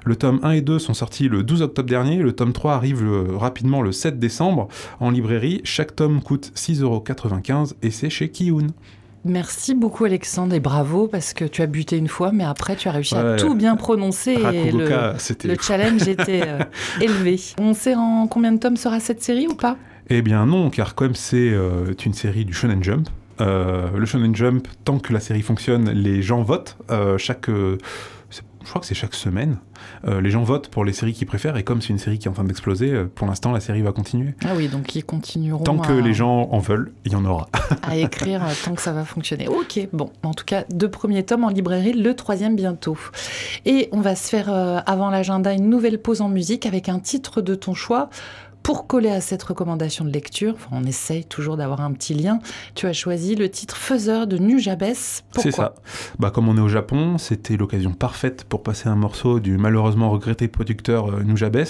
Le 0.04 0.16
tome 0.16 0.40
1 0.42 0.52
et 0.52 0.60
2 0.62 0.78
sont 0.78 0.94
sortis 0.94 1.28
le 1.28 1.42
12 1.42 1.62
octobre 1.62 1.88
dernier, 1.88 2.16
le 2.16 2.32
tome 2.32 2.52
3 2.52 2.74
arrive 2.74 3.04
rapidement 3.36 3.82
le 3.82 3.92
7 3.92 4.18
décembre 4.18 4.68
en 5.00 5.10
librairie. 5.10 5.60
Chaque 5.64 5.94
tome 5.94 6.22
coûte 6.22 6.52
6,95€ 6.56 7.74
et 7.82 7.90
c'est 7.90 8.10
chez 8.10 8.30
Kiyun. 8.30 8.68
Merci 9.24 9.74
beaucoup 9.74 10.04
Alexandre 10.04 10.54
et 10.54 10.60
bravo 10.60 11.06
parce 11.06 11.32
que 11.32 11.44
tu 11.44 11.62
as 11.62 11.66
buté 11.66 11.96
une 11.96 12.08
fois 12.08 12.32
mais 12.32 12.42
après 12.42 12.74
tu 12.74 12.88
as 12.88 12.92
réussi 12.92 13.14
à 13.14 13.36
tout 13.36 13.54
bien 13.54 13.76
prononcer 13.76 14.32
et 14.52 14.72
le, 14.72 14.88
challenge 15.60 16.08
était 16.08 16.42
euh, 16.44 16.58
élevé. 17.00 17.40
On 17.58 17.72
sait 17.72 17.94
en 17.94 18.26
combien 18.26 18.52
de 18.52 18.58
tomes 18.58 18.76
sera 18.76 18.98
cette 18.98 19.22
série 19.22 19.46
ou 19.46 19.54
pas? 19.54 19.76
Eh 20.10 20.22
bien 20.22 20.44
non 20.46 20.70
car 20.70 20.96
comme 20.96 21.14
c'est 21.14 21.50
euh, 21.50 21.94
une 22.04 22.14
série 22.14 22.44
du 22.44 22.52
Shonen 22.52 22.82
Jump, 22.82 23.08
euh, 23.40 23.90
le 23.96 24.06
Shonen 24.06 24.34
Jump, 24.34 24.66
tant 24.84 24.98
que 24.98 25.12
la 25.12 25.20
série 25.20 25.42
fonctionne, 25.42 25.90
les 25.90 26.20
gens 26.20 26.42
votent. 26.42 26.76
chaque 27.16 27.48
je 28.64 28.68
crois 28.68 28.80
que 28.80 28.86
c'est 28.86 28.94
chaque 28.94 29.14
semaine. 29.14 29.58
Euh, 30.06 30.20
les 30.20 30.30
gens 30.30 30.42
votent 30.42 30.68
pour 30.68 30.84
les 30.84 30.92
séries 30.92 31.12
qu'ils 31.12 31.26
préfèrent 31.26 31.56
et 31.56 31.64
comme 31.64 31.82
c'est 31.82 31.90
une 31.90 31.98
série 31.98 32.18
qui 32.18 32.28
est 32.28 32.30
en 32.30 32.34
train 32.34 32.44
d'exploser, 32.44 32.90
euh, 32.90 33.04
pour 33.12 33.26
l'instant 33.26 33.52
la 33.52 33.60
série 33.60 33.82
va 33.82 33.92
continuer. 33.92 34.34
Ah 34.44 34.52
oui, 34.56 34.68
donc 34.68 34.94
ils 34.94 35.04
continueront. 35.04 35.64
Tant 35.64 35.78
que 35.78 35.92
les 35.92 36.14
gens 36.14 36.48
en 36.50 36.58
veulent, 36.58 36.92
il 37.04 37.12
y 37.12 37.16
en 37.16 37.24
aura. 37.24 37.48
à 37.82 37.96
écrire 37.96 38.44
euh, 38.44 38.52
tant 38.64 38.74
que 38.74 38.82
ça 38.82 38.92
va 38.92 39.04
fonctionner. 39.04 39.48
Ok, 39.48 39.88
bon, 39.92 40.10
en 40.22 40.34
tout 40.34 40.44
cas, 40.44 40.64
deux 40.70 40.90
premiers 40.90 41.24
tomes 41.24 41.44
en 41.44 41.48
librairie, 41.48 41.92
le 41.92 42.14
troisième 42.14 42.56
bientôt. 42.56 42.98
Et 43.64 43.88
on 43.92 44.00
va 44.00 44.16
se 44.16 44.28
faire 44.28 44.50
avant 44.86 45.10
l'agenda 45.10 45.52
une 45.52 45.68
nouvelle 45.68 46.00
pause 46.00 46.20
en 46.20 46.28
musique 46.28 46.66
avec 46.66 46.88
un 46.88 46.98
titre 46.98 47.40
de 47.40 47.54
ton 47.54 47.74
choix. 47.74 48.10
Pour 48.62 48.86
coller 48.86 49.10
à 49.10 49.20
cette 49.20 49.42
recommandation 49.42 50.04
de 50.04 50.10
lecture, 50.10 50.54
on 50.70 50.84
essaye 50.84 51.24
toujours 51.24 51.56
d'avoir 51.56 51.80
un 51.80 51.92
petit 51.92 52.14
lien, 52.14 52.38
tu 52.76 52.86
as 52.86 52.92
choisi 52.92 53.34
le 53.34 53.48
titre 53.48 53.76
Faiseur 53.76 54.28
de 54.28 54.38
Nujabes. 54.38 54.94
C'est 55.36 55.50
ça. 55.50 55.74
Bah, 56.20 56.30
comme 56.30 56.48
on 56.48 56.56
est 56.56 56.60
au 56.60 56.68
Japon, 56.68 57.18
c'était 57.18 57.56
l'occasion 57.56 57.92
parfaite 57.92 58.44
pour 58.44 58.62
passer 58.62 58.88
un 58.88 58.94
morceau 58.94 59.40
du 59.40 59.58
malheureusement 59.58 60.10
regretté 60.10 60.46
producteur 60.46 61.10
euh, 61.10 61.22
Nujabes, 61.24 61.64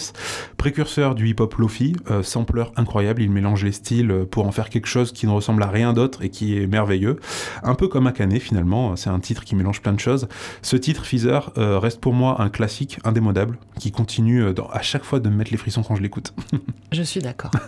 précurseur 0.58 1.14
du 1.14 1.28
hip-hop 1.28 1.54
lofi, 1.54 1.96
euh, 2.10 2.22
sampleur 2.22 2.72
incroyable, 2.76 3.22
il 3.22 3.30
mélange 3.30 3.64
les 3.64 3.72
styles 3.72 4.10
euh, 4.10 4.24
pour 4.26 4.46
en 4.46 4.52
faire 4.52 4.68
quelque 4.68 4.88
chose 4.88 5.12
qui 5.12 5.26
ne 5.26 5.32
ressemble 5.32 5.62
à 5.62 5.68
rien 5.68 5.94
d'autre 5.94 6.22
et 6.22 6.28
qui 6.28 6.58
est 6.58 6.66
merveilleux. 6.66 7.18
Un 7.62 7.74
peu 7.74 7.88
comme 7.88 8.06
Akane 8.06 8.38
finalement, 8.38 8.96
c'est 8.96 9.10
un 9.10 9.20
titre 9.20 9.44
qui 9.44 9.56
mélange 9.56 9.80
plein 9.80 9.92
de 9.92 10.00
choses. 10.00 10.28
Ce 10.60 10.76
titre, 10.76 11.04
Feather, 11.04 11.52
reste 11.56 12.00
pour 12.00 12.12
moi 12.14 12.40
un 12.40 12.48
classique 12.48 12.98
indémodable 13.04 13.58
qui 13.78 13.92
continue 13.92 14.44
à 14.72 14.82
chaque 14.82 15.04
fois 15.04 15.20
de 15.20 15.28
me 15.28 15.36
mettre 15.36 15.50
les 15.50 15.56
frissons 15.56 15.82
quand 15.82 15.96
je 15.96 16.02
l'écoute. 16.02 16.34
Je 16.90 17.02
suis 17.02 17.20
d'accord. 17.22 17.52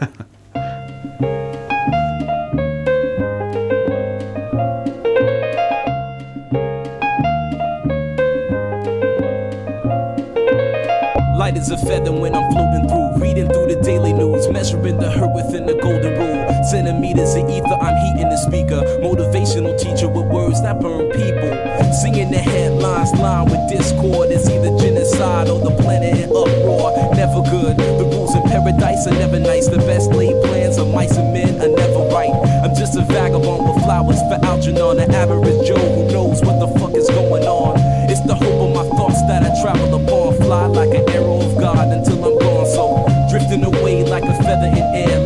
Light 11.44 11.58
as 11.58 11.70
a 11.70 11.76
feather 11.76 12.10
when 12.12 12.34
I'm 12.34 12.50
floating 12.52 12.88
through, 12.88 13.20
reading 13.20 13.48
through 13.52 13.66
the 13.74 13.80
daily 13.82 14.14
news, 14.14 14.48
measuring 14.48 14.96
the 14.96 15.10
hurt 15.10 15.34
within 15.34 15.66
the 15.66 15.74
golden 15.74 16.16
rule. 16.16 16.64
Centimeters 16.70 17.34
of 17.34 17.50
ether, 17.50 17.76
I'm 17.84 17.96
heating 18.06 18.30
the 18.30 18.38
speaker. 18.38 18.80
Motivational 19.04 19.76
teacher 19.78 20.08
with 20.08 20.24
words 20.24 20.62
that 20.62 20.80
burn 20.80 21.10
people. 21.10 21.52
Singing 21.92 22.30
the 22.30 22.38
headlines, 22.38 23.12
line 23.20 23.44
with 23.50 23.60
discord. 23.68 24.30
It's 24.30 24.48
either 24.48 24.72
genocide 24.78 25.48
or 25.50 25.60
the 25.60 25.76
planet 25.82 26.16
in 26.16 26.30
uproar. 26.30 27.12
Never 27.14 27.42
good. 27.50 27.76
The 27.76 28.08
rules 28.08 28.23
in 28.34 28.42
paradise 28.42 29.06
are 29.06 29.14
never 29.14 29.38
nice. 29.38 29.68
The 29.68 29.78
best 29.78 30.10
laid 30.10 30.34
plans 30.44 30.78
of 30.78 30.92
mice 30.92 31.16
and 31.16 31.32
men 31.32 31.60
are 31.60 31.68
never 31.68 32.06
right. 32.12 32.34
I'm 32.64 32.74
just 32.74 32.96
a 32.96 33.02
vagabond 33.02 33.68
with 33.68 33.84
flowers 33.84 34.20
for 34.28 34.38
Algernon, 34.44 35.00
an 35.00 35.14
average 35.14 35.66
Joe 35.66 35.78
who 35.78 36.12
knows 36.12 36.42
what 36.42 36.58
the 36.58 36.68
fuck 36.78 36.94
is 36.94 37.08
going 37.08 37.44
on. 37.44 37.78
It's 38.10 38.20
the 38.22 38.34
hope 38.34 38.60
of 38.60 38.70
my 38.74 38.96
thoughts 38.96 39.20
that 39.28 39.42
I 39.42 39.50
travel 39.62 39.94
upon. 39.94 40.36
Fly 40.36 40.66
like 40.66 40.94
an 40.94 41.08
arrow 41.10 41.40
of 41.40 41.58
God 41.58 41.88
until 41.88 42.24
I'm 42.24 42.38
gone. 42.38 42.66
So 42.66 43.06
drifting 43.30 43.64
away 43.64 44.04
like 44.04 44.24
a 44.24 44.34
feather 44.42 44.70
in 44.70 44.86
air, 44.94 45.18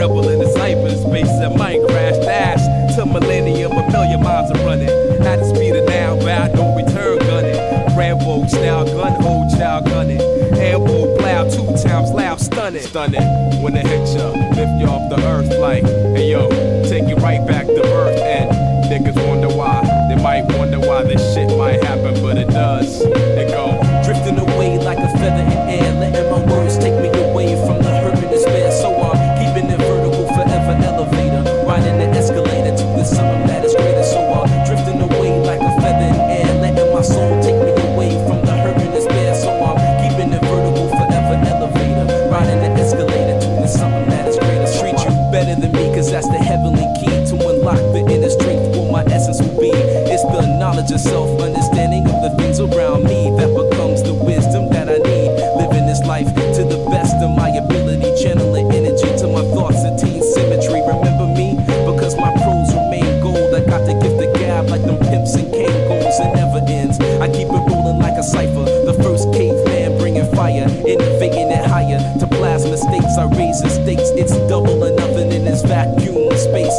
rebel 0.00 0.26
in 0.30 0.38
the 0.38 0.46
cyberspace 0.46 1.28
that 1.40 1.54
might 1.58 1.78
crash. 1.86 2.16
Dash 2.24 2.96
to 2.96 3.04
millennium, 3.04 3.72
a 3.72 3.90
million 3.92 4.22
miles 4.22 4.50
are 4.50 4.64
running. 4.64 4.88
At 4.88 5.40
the 5.40 5.54
speed 5.54 5.76
of 5.76 5.86
now, 5.86 6.16
bound 6.24 6.54
no 6.54 6.74
return 6.74 7.18
gunning. 7.18 7.54
Rambo 7.94 8.46
style 8.46 8.86
gun, 8.86 9.20
hold 9.20 9.50
child 9.50 9.84
gunning. 9.84 10.22
Ambo 10.56 11.18
plow, 11.18 11.44
two 11.44 11.66
times 11.84 12.12
loud, 12.12 12.40
stunning. 12.40 12.82
Stunning. 12.82 13.20
When 13.62 13.76
it 13.76 13.86
hit 13.86 14.08
ya, 14.16 14.30
lift 14.56 14.80
you 14.80 14.86
off 14.86 15.10
the 15.10 15.20
earth 15.26 15.52
like, 15.58 15.84
hey 16.16 16.30
yo, 16.30 16.48
take 16.88 17.06
you 17.06 17.16
right 17.16 17.46
back 17.46 17.66
to 17.66 17.82
earth. 17.84 18.18
And 18.18 18.50
niggas 18.90 19.28
wonder 19.28 19.48
why. 19.54 19.82
They 20.08 20.16
might 20.22 20.44
wonder 20.56 20.80
why 20.80 21.02
this 21.02 21.22
shit 21.34 21.50
might 21.58 21.84
happen, 21.84 22.14
but 22.22 22.38
it 22.38 22.48
does. 22.48 23.29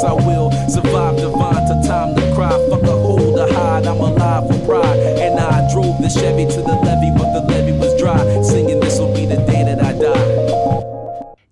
Space. 0.01 0.09
I 0.09 0.13
will 0.13 0.51
survive 0.69 1.17
divine 1.17 1.65
to 1.67 1.87
time 1.87 2.15
to 2.15 2.35
cry. 2.35 2.49
Fuck 2.69 2.83
a 2.83 2.91
hold 2.91 3.37
to 3.37 3.53
hide. 3.53 3.85
I'm 3.85 3.97
alive 3.99 4.43
with 4.45 4.65
pride. 4.65 4.99
And 5.19 5.39
I 5.39 5.71
drove 5.71 6.01
the 6.01 6.09
Chevy 6.09 6.45
to 6.45 6.61
the 6.61 6.75
levee, 6.85 7.11
but 7.17 7.33
the 7.33 7.41
levee 7.47 7.77
was 7.77 7.99
dry. 7.99 8.19
Singing 8.41 8.79
this 8.79 8.99
will 8.99 9.13
be 9.13 9.25
the 9.25 9.37
day 9.45 9.63
that 9.63 9.79
I 9.83 9.93
die. 9.93 10.41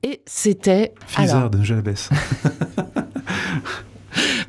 Et 0.03 0.21
c'était. 0.25 0.93
Fizard 1.05 1.37
Alors, 1.37 1.49
de 1.49 1.63
Jalabès. 1.63 2.09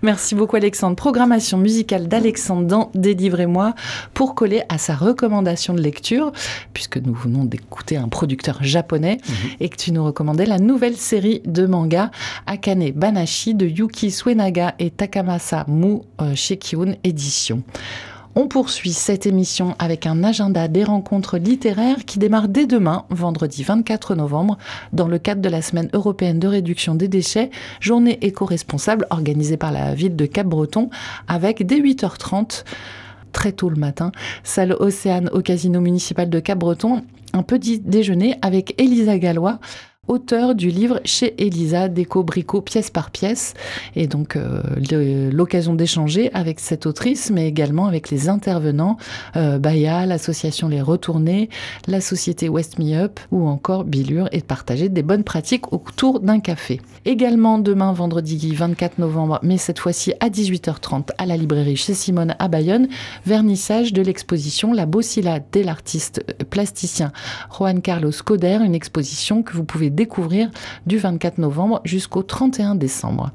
Merci 0.03 0.35
beaucoup 0.35 0.57
Alexandre. 0.57 0.97
Programmation 0.97 1.59
musicale 1.59 2.09
d'Alexandre 2.09 2.67
dans 2.67 2.91
Délivrez-moi 2.95 3.75
pour 4.15 4.35
coller 4.35 4.63
à 4.71 4.79
sa 4.79 4.95
recommandation 4.95 5.75
de 5.75 5.81
lecture, 5.81 6.33
puisque 6.73 6.97
nous 6.97 7.13
venons 7.13 7.45
d'écouter 7.45 7.99
un 7.99 8.09
producteur 8.09 8.63
japonais 8.63 9.19
et 9.61 9.69
que 9.69 9.77
tu 9.77 9.93
nous 9.93 10.03
recommandais 10.05 10.47
la 10.47 10.59
nouvelle 10.59 10.97
série 10.97 11.43
de 11.45 11.67
manga 11.67 12.11
Akane 12.47 12.93
Banashi 12.93 13.55
de 13.55 13.67
Yuki 13.67 14.11
Suenaga 14.11 14.75
et 14.79 14.91
Takamasa 14.91 15.67
Mu 15.69 15.99
euh, 16.21 16.35
chez 16.35 16.57
Kiun 16.57 16.95
Édition. 17.05 17.63
On 18.37 18.47
poursuit 18.47 18.93
cette 18.93 19.27
émission 19.27 19.75
avec 19.81 20.07
un 20.07 20.23
agenda 20.23 20.69
des 20.69 20.85
rencontres 20.85 21.37
littéraires 21.37 22.05
qui 22.05 22.21
démarre 22.21 22.47
dès 22.47 22.65
demain, 22.65 23.05
vendredi 23.11 23.65
24 23.65 24.15
novembre, 24.15 24.57
dans 24.93 25.09
le 25.09 25.19
cadre 25.19 25.43
de 25.43 25.49
la 25.49 25.63
Semaine 25.63 25.91
européenne 25.95 26.39
de 26.39 26.47
réduction 26.47 26.95
des 26.95 27.09
déchets, 27.09 27.51
journée 27.81 28.19
éco-responsable 28.23 29.09
organisée 29.11 29.57
par 29.57 29.73
la 29.73 29.97
ville 29.97 30.15
de 30.15 30.27
Cap-Breton, 30.27 30.91
avec 31.27 31.67
dès 31.67 31.81
8h30 31.81 32.63
très 33.33 33.51
tôt 33.51 33.69
le 33.69 33.77
matin, 33.77 34.13
salle 34.45 34.77
Océane 34.79 35.29
au 35.33 35.41
casino 35.41 35.81
municipal 35.81 36.31
de 36.31 36.39
Cap-Breton, 36.39 37.03
un 37.33 37.43
petit 37.43 37.81
déjeuner 37.81 38.37
avec 38.43 38.81
Elisa 38.81 39.19
Gallois, 39.19 39.59
auteur 40.11 40.57
du 40.57 40.71
livre 40.71 41.01
chez 41.05 41.41
Elisa, 41.41 41.89
déco 41.89 42.25
bricot 42.25 42.61
pièce 42.63 42.91
par 42.91 43.11
pièce. 43.11 43.55
Et 43.95 44.09
donc 44.09 44.37
euh, 44.37 44.61
l'occasion 45.31 45.75
d'échanger 45.75 46.31
avec 46.35 46.59
cette 46.59 46.85
autrice, 46.85 47.31
mais 47.31 47.47
également 47.47 47.87
avec 47.87 48.11
les 48.11 48.29
intervenants, 48.29 48.97
euh, 49.37 49.59
Baya, 49.59 50.07
l'association 50.07 50.69
Les 50.69 50.83
Retournés, 50.83 51.49
la 51.87 52.01
société 52.01 52.49
West 52.49 52.79
Me 52.79 52.95
Up 52.95 53.21
ou 53.31 53.47
encore 53.47 53.85
Bilure, 53.85 54.29
et 54.33 54.39
de 54.39 54.45
partager 54.45 54.89
des 54.89 55.03
bonnes 55.03 55.23
pratiques 55.23 55.73
autour 55.73 56.19
d'un 56.19 56.41
café. 56.41 56.81
Également 57.05 57.59
demain, 57.59 57.93
vendredi 57.93 58.53
24 58.53 58.99
novembre, 58.99 59.39
mais 59.43 59.59
cette 59.59 59.79
fois-ci 59.79 60.13
à 60.19 60.29
18h30 60.29 61.11
à 61.19 61.27
la 61.27 61.37
librairie 61.37 61.77
chez 61.77 61.95
Simone 61.95 62.35
à 62.41 62.49
Bayonne, 62.49 62.89
vernissage 63.27 63.93
de 63.93 64.03
l'exposition 64.03 64.73
La 64.73 64.87
Bossila 64.87 65.39
de 65.39 65.61
l'artiste 65.61 66.25
plasticien 66.51 67.13
Juan 67.57 67.81
Carlos 67.81 68.11
Coder, 68.25 68.59
une 68.65 68.75
exposition 68.75 69.45
que 69.45 69.53
vous 69.53 69.65
pouvez 69.65 69.91
découvrir 70.01 70.51
du 70.87 70.97
24 70.97 71.37
novembre 71.37 71.83
jusqu'au 71.85 72.23
31 72.23 72.75
décembre. 72.75 73.33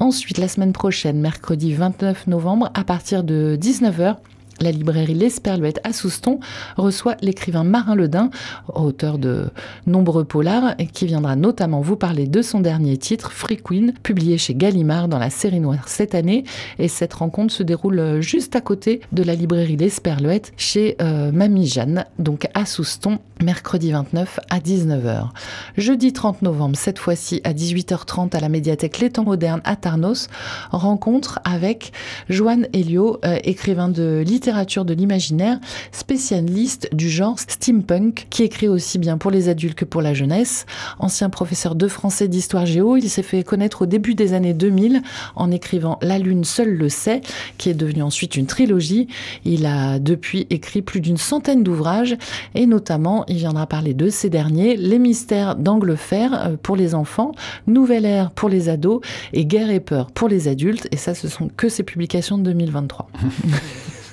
Ensuite, 0.00 0.36
la 0.36 0.48
semaine 0.48 0.74
prochaine, 0.74 1.18
mercredi 1.18 1.72
29 1.72 2.26
novembre, 2.26 2.70
à 2.74 2.84
partir 2.84 3.24
de 3.24 3.56
19h, 3.58 4.16
la 4.60 4.70
librairie 4.70 5.14
L'Esperluette 5.14 5.80
à 5.84 5.92
Souston 5.92 6.38
reçoit 6.76 7.16
l'écrivain 7.22 7.64
Marin 7.64 7.94
Ledin, 7.94 8.30
auteur 8.74 9.18
de 9.18 9.50
nombreux 9.86 10.24
polars, 10.24 10.76
qui 10.92 11.06
viendra 11.06 11.36
notamment 11.36 11.80
vous 11.80 11.96
parler 11.96 12.26
de 12.26 12.42
son 12.42 12.60
dernier 12.60 12.96
titre, 12.96 13.32
Free 13.32 13.56
Queen, 13.56 13.92
publié 14.02 14.38
chez 14.38 14.54
Gallimard 14.54 15.08
dans 15.08 15.18
la 15.18 15.30
série 15.30 15.60
noire 15.60 15.88
cette 15.88 16.14
année. 16.14 16.44
Et 16.78 16.88
cette 16.88 17.14
rencontre 17.14 17.52
se 17.52 17.62
déroule 17.62 18.20
juste 18.20 18.56
à 18.56 18.60
côté 18.60 19.00
de 19.12 19.22
la 19.22 19.34
librairie 19.34 19.76
L'Esperluette 19.76 20.52
chez 20.56 20.96
euh, 21.00 21.32
Mamie 21.32 21.66
Jeanne, 21.66 22.04
donc 22.18 22.48
à 22.54 22.66
Souston, 22.66 23.18
mercredi 23.42 23.92
29 23.92 24.40
à 24.50 24.58
19h. 24.58 25.28
Jeudi 25.76 26.12
30 26.12 26.42
novembre, 26.42 26.76
cette 26.76 26.98
fois-ci 26.98 27.40
à 27.44 27.52
18h30 27.52 28.36
à 28.36 28.40
la 28.40 28.48
médiathèque 28.48 28.98
Les 29.00 29.10
Temps 29.10 29.24
Modernes 29.24 29.62
à 29.64 29.76
Tarnos, 29.76 30.28
rencontre 30.70 31.40
avec 31.44 31.92
Joanne 32.28 32.68
Elio, 32.72 33.18
euh, 33.24 33.38
écrivain 33.44 33.88
de 33.88 34.22
littérature 34.24 34.43
de 34.44 34.92
l'imaginaire, 34.92 35.58
spécialiste 35.90 36.88
du 36.92 37.08
genre 37.08 37.38
steampunk, 37.38 38.26
qui 38.28 38.42
écrit 38.42 38.68
aussi 38.68 38.98
bien 38.98 39.16
pour 39.16 39.30
les 39.30 39.48
adultes 39.48 39.74
que 39.74 39.86
pour 39.86 40.02
la 40.02 40.12
jeunesse. 40.12 40.66
Ancien 40.98 41.30
professeur 41.30 41.74
de 41.74 41.88
français 41.88 42.28
d'histoire 42.28 42.66
géo, 42.66 42.98
il 42.98 43.08
s'est 43.08 43.22
fait 43.22 43.42
connaître 43.42 43.82
au 43.82 43.86
début 43.86 44.14
des 44.14 44.34
années 44.34 44.52
2000 44.52 45.02
en 45.34 45.50
écrivant 45.50 45.98
La 46.02 46.18
Lune 46.18 46.44
seule 46.44 46.74
le 46.74 46.90
sait, 46.90 47.22
qui 47.56 47.70
est 47.70 47.74
devenue 47.74 48.02
ensuite 48.02 48.36
une 48.36 48.46
trilogie. 48.46 49.08
Il 49.46 49.64
a 49.64 49.98
depuis 49.98 50.46
écrit 50.50 50.82
plus 50.82 51.00
d'une 51.00 51.16
centaine 51.16 51.62
d'ouvrages 51.62 52.16
et 52.54 52.66
notamment 52.66 53.24
il 53.28 53.36
viendra 53.36 53.66
parler 53.66 53.94
de 53.94 54.10
ces 54.10 54.28
derniers, 54.28 54.76
Les 54.76 54.98
mystères 54.98 55.56
d'Angleterre 55.56 56.48
euh, 56.48 56.56
pour 56.62 56.76
les 56.76 56.94
enfants, 56.94 57.32
Nouvelle 57.66 58.04
ère 58.04 58.30
pour 58.30 58.50
les 58.50 58.68
ados 58.68 59.00
et 59.32 59.46
Guerre 59.46 59.70
et 59.70 59.80
peur 59.80 60.10
pour 60.10 60.28
les 60.28 60.48
adultes. 60.48 60.86
Et 60.92 60.98
ça, 60.98 61.14
ce 61.14 61.28
sont 61.28 61.48
que 61.48 61.70
ses 61.70 61.82
publications 61.82 62.36
de 62.36 62.42
2023. 62.42 63.08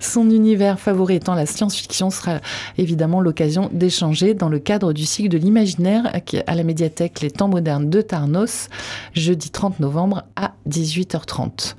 Son 0.00 0.30
univers 0.30 0.78
favori 0.78 1.16
étant 1.16 1.34
la 1.34 1.46
science-fiction 1.46 2.10
sera 2.10 2.40
évidemment 2.78 3.20
l'occasion 3.20 3.70
d'échanger 3.72 4.34
dans 4.34 4.48
le 4.48 4.58
cadre 4.58 4.92
du 4.92 5.04
cycle 5.04 5.28
de 5.28 5.38
l'imaginaire 5.38 6.10
à 6.46 6.54
la 6.54 6.62
médiathèque 6.64 7.20
Les 7.20 7.30
Temps 7.30 7.48
modernes 7.48 7.88
de 7.88 8.00
Tarnos, 8.00 8.68
jeudi 9.14 9.50
30 9.50 9.80
novembre 9.80 10.24
à 10.36 10.52
18h30. 10.68 11.74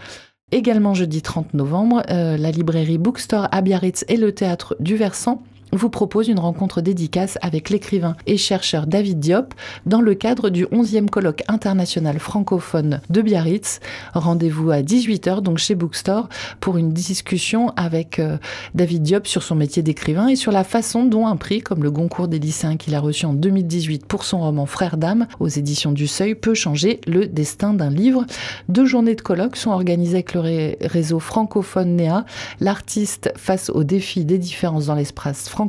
Également 0.52 0.94
jeudi 0.94 1.22
30 1.22 1.56
novembre, 1.56 2.04
euh, 2.12 2.38
la 2.38 2.52
librairie 2.52 3.00
Bookstore 3.00 3.48
à 3.52 3.62
Biarritz 3.62 4.06
et 4.08 4.18
le 4.18 4.34
théâtre 4.34 4.76
du 4.80 4.96
Versant 4.96 5.42
vous 5.76 5.90
propose 5.90 6.28
une 6.28 6.40
rencontre 6.40 6.82
dédicace 6.82 7.38
avec 7.42 7.70
l'écrivain 7.70 8.16
et 8.28 8.38
chercheur 8.38 8.86
David 8.86 9.20
Diop 9.20 9.54
dans 9.86 10.02
le 10.02 10.14
cadre 10.14 10.50
du 10.50 10.66
11e 10.66 11.08
colloque 11.10 11.44
international 11.48 12.20
francophone 12.20 13.02
de 13.10 13.22
Biarritz. 13.22 13.80
Rendez-vous 14.14 14.70
à 14.70 14.82
18h 14.82 15.42
donc 15.42 15.58
chez 15.58 15.74
Bookstore 15.76 16.30
pour 16.60 16.78
une 16.78 16.94
discussion 16.94 17.72
avec 17.76 18.20
euh, 18.20 18.38
David 18.76 19.02
Diop 19.04 19.26
sur 19.28 19.42
son 19.42 19.56
métier 19.56 19.82
d'écrivain 19.82 20.28
et 20.28 20.36
sur 20.36 20.52
la 20.52 20.64
façon 20.64 21.06
dont 21.06 21.26
un 21.26 21.38
prix 21.38 21.62
comme 21.62 21.82
le 21.82 21.90
Goncourt 21.92 22.28
des 22.28 22.40
lycéens 22.40 22.78
qu'il 22.78 22.94
a 22.94 23.00
reçu 23.00 23.26
en 23.26 23.34
2018 23.34 24.06
pour 24.06 24.26
son 24.26 24.40
roman 24.42 24.68
Frères 24.68 24.98
d'âme 24.98 25.26
aux 25.40 25.48
éditions 25.48 25.92
du 25.92 26.06
Seuil 26.08 26.36
peut 26.36 26.54
changer 26.54 27.02
le 27.08 27.26
destin 27.26 27.74
d'un 27.74 27.90
livre. 27.90 28.26
Deux 28.70 28.86
journées 28.86 29.16
de 29.16 29.22
colloque 29.22 29.56
sont 29.56 29.72
organisées 29.72 30.18
avec 30.18 30.34
le 30.36 30.40
ré- 30.40 30.78
réseau 30.82 31.20
francophone 31.20 31.96
NEA, 31.96 32.26
l'artiste 32.60 33.34
face 33.36 33.70
au 33.72 33.84
défi 33.84 34.24
des 34.24 34.38
différences 34.38 34.86
dans 34.86 34.96
l'espace 34.96 35.50
francophone 35.50 35.63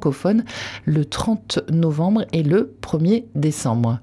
le 0.85 1.05
30 1.05 1.61
novembre 1.71 2.25
et 2.33 2.43
le 2.43 2.77
1er 2.83 3.25
décembre. 3.35 3.99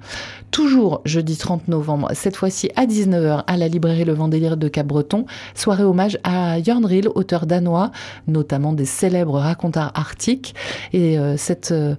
Toujours 0.52 1.02
jeudi 1.06 1.38
30 1.38 1.68
novembre, 1.68 2.10
cette 2.14 2.36
fois-ci 2.36 2.70
à 2.76 2.86
19h 2.86 3.44
à 3.48 3.58
la 3.58 3.68
librairie 3.68 4.04
Le 4.04 4.14
Vendélire 4.14 4.58
de 4.58 4.68
Cap-Breton, 4.68 5.26
soirée 5.56 5.84
hommage 5.84 6.18
à 6.24 6.56
Riel, 6.56 7.08
auteur 7.16 7.46
danois, 7.46 7.92
notamment 8.28 8.74
des 8.74 8.86
célèbres 8.86 9.40
racontars 9.40 9.92
arctiques. 9.96 10.56
Et 10.94 11.18
euh, 11.18 11.38
cette 11.38 11.72
euh, 11.72 11.96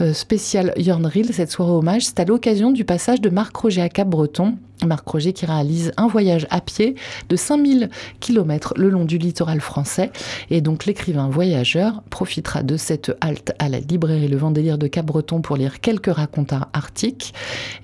euh, 0.00 0.12
spéciale 0.12 0.72
Riel, 0.76 1.32
cette 1.32 1.50
soirée 1.50 1.72
hommage, 1.72 2.04
c'est 2.06 2.20
à 2.20 2.24
l'occasion 2.24 2.70
du 2.70 2.84
passage 2.84 3.20
de 3.20 3.28
Marc 3.30 3.56
Roger 3.56 3.82
à 3.82 3.88
Cap-Breton. 3.88 4.56
Marc 4.84 5.08
Roger 5.08 5.32
qui 5.32 5.46
réalise 5.46 5.92
un 5.96 6.06
voyage 6.06 6.46
à 6.50 6.60
pied 6.60 6.96
de 7.28 7.36
5000 7.36 7.90
km 8.20 8.74
le 8.76 8.90
long 8.90 9.04
du 9.04 9.18
littoral 9.18 9.60
français. 9.60 10.10
Et 10.50 10.60
donc 10.60 10.86
l'écrivain 10.86 11.28
voyageur 11.28 12.02
profitera 12.10 12.62
de 12.62 12.76
cette 12.76 13.12
halte 13.20 13.52
à 13.58 13.68
la 13.68 13.80
librairie 13.80 14.28
Le 14.28 14.36
Vendélire 14.36 14.78
de 14.78 14.86
Cap-Breton 14.86 15.40
pour 15.40 15.56
lire 15.56 15.80
quelques 15.80 16.12
racontars 16.12 16.68
arctiques. 16.72 17.32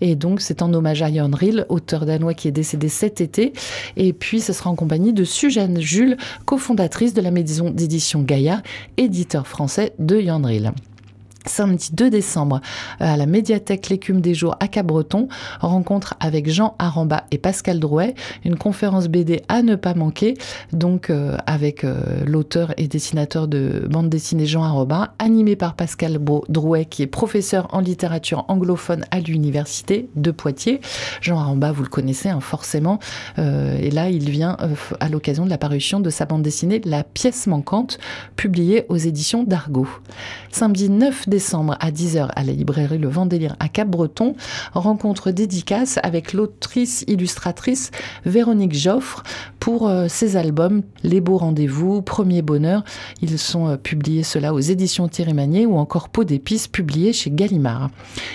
Et 0.01 0.15
donc 0.17 0.41
c'est 0.41 0.63
en 0.63 0.73
hommage 0.75 1.03
à 1.03 1.13
Jan 1.13 1.31
Riel, 1.33 1.67
auteur 1.69 2.07
danois 2.07 2.35
qui 2.35 2.49
est 2.49 2.53
décédé 2.53 2.89
cet 2.89 3.21
été. 3.21 3.53
Et 3.97 4.13
puis 4.13 4.41
ce 4.41 4.53
sera 4.53 4.71
en 4.71 4.75
compagnie 4.75 5.13
de 5.13 5.25
Suzanne 5.25 5.81
Jules, 5.81 6.17
cofondatrice 6.45 7.15
de 7.15 7.23
la 7.23 7.31
maison 7.31 7.71
d'édition 7.71 8.23
Gaïa, 8.23 8.63
éditeur 8.97 9.47
français 9.47 9.95
de 9.99 10.21
Jan 10.21 10.43
Riel 10.43 10.73
samedi 11.47 11.91
2 11.93 12.11
décembre 12.11 12.61
euh, 13.01 13.13
à 13.13 13.17
la 13.17 13.27
médiathèque 13.27 13.89
L'écume 13.89 14.21
des 14.21 14.35
jours 14.35 14.57
à 14.61 14.69
Cabreton, 14.69 15.29
rencontre 15.61 16.15
avec 16.21 16.49
Jean 16.49 16.75
Aramba 16.79 17.25
et 17.31 17.39
Pascal 17.39 17.81
Drouet, 17.81 18.15
une 18.45 18.57
conférence 18.57 19.09
BD 19.09 19.43
à 19.49 19.63
ne 19.63 19.75
pas 19.75 19.95
manquer, 19.95 20.35
donc 20.73 21.11
euh, 21.11 21.37
avec 21.47 21.85
euh, 21.85 22.25
l'auteur 22.27 22.73
et 22.77 22.89
dessinateur 22.89 23.49
de 23.49 23.87
bande 23.91 24.09
dessinée 24.09 24.47
Jean 24.47 24.63
Aramba, 24.63 25.15
animé 25.19 25.57
par 25.57 25.75
Pascal 25.75 26.19
Drouet 26.49 26.85
qui 26.87 27.03
est 27.03 27.07
professeur 27.07 27.69
en 27.73 27.81
littérature 27.81 28.45
anglophone 28.49 29.05
à 29.11 29.21
l'université 29.21 30.09
de 30.17 30.31
Poitiers. 30.31 30.81
Jean 31.21 31.39
Aramba, 31.39 31.73
vous 31.73 31.83
le 31.83 31.89
connaissez 31.89 32.29
hein, 32.29 32.41
forcément, 32.41 32.99
et 33.39 33.91
là 33.91 34.11
il 34.11 34.31
vient 34.31 34.57
à 35.01 35.09
l'occasion 35.09 35.45
de 35.45 35.51
la 35.51 35.59
parution 35.59 36.01
de 36.01 36.11
sa 36.11 36.25
bande 36.25 36.43
dessinée 36.43 36.81
La 36.85 37.05
pièce 37.05 37.47
manquante, 37.47 37.99
publiée 38.37 38.87
aux 38.89 38.97
éditions 38.97 39.43
d'Argo. 39.45 39.87
Samedi 40.51 40.91
9 40.91 41.29
décembre 41.33 41.79
à 41.81 41.91
10h 41.91 42.29
à 42.37 42.45
la 42.45 42.53
librairie 42.53 42.99
Le 42.99 43.09
Vendélire 43.09 43.57
à 43.59 43.71
Cap-Breton, 43.71 44.35
rencontre 44.75 45.31
dédicace 45.31 45.99
avec 46.03 46.35
l'autrice 46.35 47.07
illustratrice 47.09 47.91
Véronique 48.27 48.75
Joffre 48.75 49.23
pour 49.59 49.89
euh, 49.89 50.09
ses 50.09 50.37
albums 50.37 50.83
Les 51.05 51.23
Beaux 51.23 51.39
Rendez-vous, 51.39 52.03
Premier 52.03 52.43
Bonheur. 52.43 52.85
Ils 53.23 53.39
sont 53.39 53.69
euh, 53.69 53.77
publiés 53.79 54.25
cela 54.25 54.53
aux 54.53 54.61
éditions 54.61 55.09
Thierry 55.09 55.33
Magnier 55.33 55.65
ou 55.65 55.79
encore 55.79 56.11
Peau 56.11 56.25
d'épices 56.25 56.69
publié 56.69 57.15
chez 57.15 57.31
Gallimard. 57.31 57.89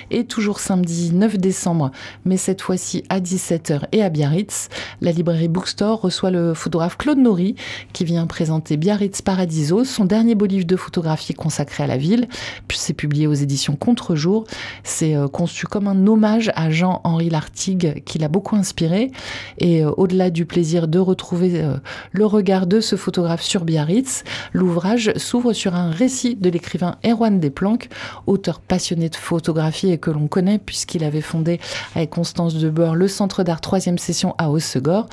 Et 0.09 0.23
toujours 0.23 0.59
samedi 0.59 1.11
9 1.13 1.37
décembre, 1.37 1.91
mais 2.25 2.37
cette 2.37 2.63
fois-ci 2.63 3.03
à 3.09 3.19
17h 3.19 3.81
et 3.91 4.01
à 4.01 4.09
Biarritz, 4.09 4.69
la 5.01 5.11
librairie 5.11 5.49
Bookstore 5.49 6.01
reçoit 6.01 6.31
le 6.31 6.55
photographe 6.55 6.97
Claude 6.97 7.19
Nori 7.19 7.53
qui 7.93 8.05
vient 8.05 8.25
présenter 8.25 8.75
Biarritz 8.75 9.21
Paradiso, 9.21 9.83
son 9.83 10.05
dernier 10.05 10.33
beau 10.33 10.47
livre 10.47 10.65
de 10.65 10.75
photographie 10.75 11.35
consacré 11.35 11.83
à 11.83 11.87
la 11.87 11.97
ville. 11.97 12.27
Puis 12.67 12.86
c'est 12.87 12.93
publié 12.93 13.27
aux 13.27 13.33
éditions 13.33 13.75
Contre-jour. 13.75 14.45
C'est 14.83 15.15
euh, 15.15 15.27
conçu 15.27 15.67
comme 15.67 15.87
un 15.87 16.07
hommage 16.07 16.51
à 16.55 16.69
Jean-Henri 16.69 17.29
Lartigue, 17.29 18.01
qui 18.05 18.17
l'a 18.17 18.29
beaucoup 18.29 18.55
inspiré. 18.55 19.11
Et 19.57 19.83
euh, 19.83 19.91
au-delà 19.97 20.29
du 20.29 20.45
plaisir 20.45 20.87
de 20.87 20.97
retrouver 20.97 21.61
euh, 21.61 21.75
le 22.13 22.25
regard 22.25 22.65
de 22.65 22.79
ce 22.79 22.95
photographe 22.95 23.41
sur 23.41 23.65
Biarritz, 23.65 24.23
l'ouvrage 24.53 25.11
s'ouvre 25.17 25.51
sur 25.51 25.75
un 25.75 25.91
récit 25.91 26.35
de 26.35 26.49
l'écrivain 26.49 26.95
Erwan 27.05 27.41
Desplanques, 27.41 27.89
auteur 28.25 28.61
passionné 28.61 29.09
de 29.09 29.15
photographie 29.15 29.91
et 29.91 29.97
que 29.97 30.11
l'on 30.11 30.27
connaît 30.27 30.57
puisqu'il 30.57 31.03
avait 31.03 31.21
fondé 31.21 31.59
avec 31.93 32.09
Constance 32.09 32.55
de 32.55 32.69
Boer 32.69 32.95
le 32.95 33.09
Centre 33.09 33.43
d'art 33.43 33.59
troisième 33.59 33.97
session 33.97 34.33
à 34.37 34.49
Hossegor. 34.49 35.07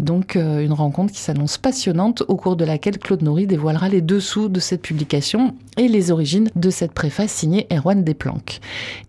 Donc 0.00 0.36
une 0.36 0.72
rencontre 0.72 1.12
qui 1.12 1.20
s'annonce 1.20 1.58
passionnante 1.58 2.22
au 2.28 2.36
cours 2.36 2.56
de 2.56 2.64
laquelle 2.64 2.98
Claude 2.98 3.22
Nourri 3.22 3.46
dévoilera 3.46 3.88
les 3.88 4.00
dessous 4.00 4.48
de 4.48 4.60
cette 4.60 4.82
publication 4.82 5.54
et 5.76 5.88
les 5.88 6.10
origines 6.10 6.50
de 6.56 6.70
cette 6.70 6.92
préface 6.92 7.17
signé 7.26 7.66
Erwan 7.72 8.04
Desplanques. 8.04 8.60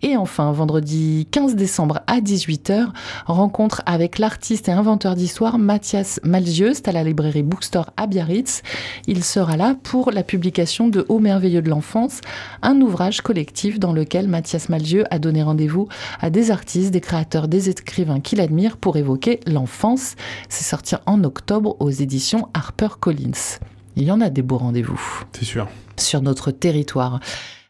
Et 0.01 0.17
enfin, 0.17 0.51
vendredi 0.51 1.27
15 1.31 1.55
décembre 1.55 1.99
à 2.07 2.21
18h, 2.21 2.87
rencontre 3.25 3.81
avec 3.85 4.17
l'artiste 4.17 4.69
et 4.69 4.71
inventeur 4.71 5.15
d'histoire 5.15 5.59
Mathias 5.59 6.19
Malzieux, 6.23 6.73
à 6.85 6.91
la 6.91 7.03
librairie 7.03 7.43
Bookstore 7.43 7.91
à 7.97 8.07
Biarritz. 8.07 8.61
Il 9.07 9.23
sera 9.23 9.57
là 9.57 9.75
pour 9.83 10.11
la 10.11 10.23
publication 10.23 10.87
de 10.87 11.05
Au 11.09 11.19
merveilleux 11.19 11.61
de 11.61 11.69
l'enfance, 11.69 12.21
un 12.61 12.79
ouvrage 12.81 13.21
collectif 13.21 13.79
dans 13.79 13.93
lequel 13.93 14.27
Mathias 14.27 14.69
Malzieux 14.69 15.03
a 15.11 15.19
donné 15.19 15.43
rendez-vous 15.43 15.87
à 16.19 16.29
des 16.29 16.51
artistes, 16.51 16.91
des 16.91 17.01
créateurs, 17.01 17.47
des 17.47 17.69
écrivains 17.69 18.19
qu'il 18.19 18.41
admire 18.41 18.77
pour 18.77 18.97
évoquer 18.97 19.39
l'enfance. 19.45 20.15
C'est 20.47 20.63
sorti 20.63 20.95
en 21.05 21.23
octobre 21.23 21.75
aux 21.79 21.89
éditions 21.89 22.47
HarperCollins. 22.53 23.59
Il 23.95 24.03
y 24.03 24.11
en 24.11 24.21
a 24.21 24.29
des 24.29 24.41
beaux 24.41 24.57
rendez-vous. 24.57 25.01
C'est 25.33 25.45
sûr. 25.45 25.67
Sur 25.97 26.21
notre 26.21 26.51
territoire. 26.51 27.19